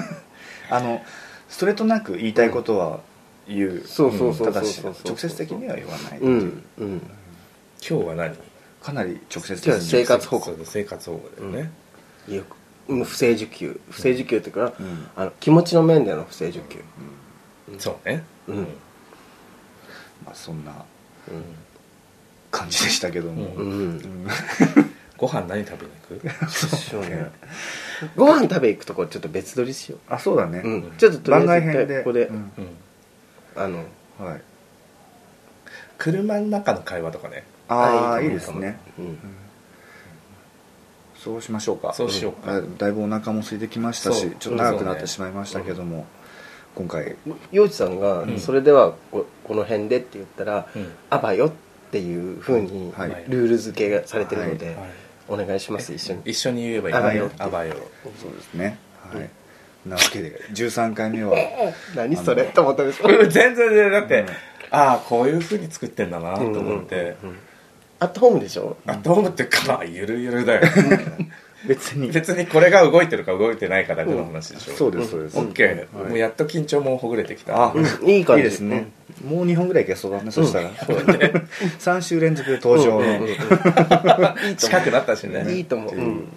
[0.69, 1.01] あの
[1.49, 3.01] ストレートなく言いたいことは
[3.47, 6.29] 言う、そうそうそうそうただし直接的には言わないってう。
[6.29, 6.63] いう、ん。
[6.77, 7.01] うん。
[7.87, 8.35] 今日は何？
[8.81, 10.55] かなり直接的に生活保護。
[10.63, 11.71] 生活保護だよね、
[12.87, 13.03] うん。
[13.03, 13.79] 不正受給。
[13.89, 15.07] 不正受給っていうか、うん。
[15.15, 16.79] あの気持ちの面での不正受給。
[17.77, 18.23] そうね。
[18.47, 18.57] うん。
[20.25, 20.73] まあ、そんな
[22.51, 23.79] 感じでしたけども、うん、うん。
[23.79, 24.27] う ん
[25.17, 26.55] ご飯何食べに行く？
[26.55, 27.29] そうね。
[28.15, 31.93] ご飯食べ行くとこちょっと別撮りしよあそうだね、う、うん、ちょっととりあえず一番外編で。
[31.95, 32.35] 回ここで、うん。
[32.35, 33.61] うん。
[33.61, 33.85] あの。
[34.19, 34.41] はい、
[35.97, 38.79] 車の中の会話とかねあああいいですね。
[38.97, 39.17] うん。
[41.15, 41.93] そうしましょうか。
[41.93, 42.57] そうしようか。
[42.57, 46.05] あだいぶお腹も空いてきましたしちょっと長くなってしまいましたけども、
[46.75, 47.15] 今回。
[47.51, 48.39] 洋一さんがうん。
[48.39, 51.51] それではここの辺でって言ったらうん「あばよ」っ
[51.91, 53.25] ていうふうにはい。
[53.27, 54.75] ルール付けがされてるのではい。
[55.27, 56.21] お願いします一緒に。
[56.25, 56.95] 一緒に言えばいい。
[56.95, 57.75] あばよあばよ
[58.19, 58.79] そうですね。
[59.13, 59.29] はい、
[59.85, 61.35] なわけで13回目は
[61.95, 64.27] 何それと思ったでしょ全然全然だって、うん
[64.71, 67.17] ああこういうふうに作ってんだなと思って、
[67.99, 68.77] アットホームでしょ？
[68.85, 70.61] アットホームっていうかまあゆるゆるだよ。
[71.67, 72.09] 別に。
[72.11, 76.09] 別にこれが動いてるか動いてないかだけの話でしょ、そうですそうです、オッケー、はい。
[76.09, 78.09] もうやっと緊張もほぐれてきた、あうん。
[78.09, 78.43] いい感じ。
[78.43, 78.87] いいですね、
[79.25, 80.69] もう2本ぐらいいけそうだね、そしたら。
[80.69, 82.91] 3 週連続で登場。
[82.91, 83.21] の、うんうん。
[83.23, 84.55] うん。
[84.55, 85.53] 近くなったしね。
[85.53, 86.27] いいと思う、うん。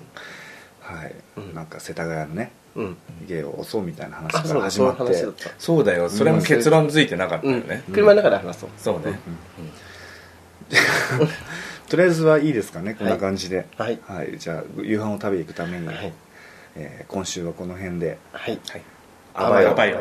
[0.80, 1.54] はい、うん。
[1.54, 2.96] なんか世田谷のねうん。
[3.28, 9.20] 芸を襲うみたいな話あそうだから始まってそうだったそうだよそれも結論づいてなかったうんよね、車の中で話そうそうね、
[11.88, 13.66] とりあえずはいいですかねこんな感じで。
[13.76, 13.98] はい。
[14.06, 16.12] はい、じゃあ夕飯を食べに行くために、はい。
[16.76, 18.18] えー今週はこの辺で。
[18.32, 18.58] はい。
[18.68, 18.82] はい。
[19.34, 19.92] あばよあばよ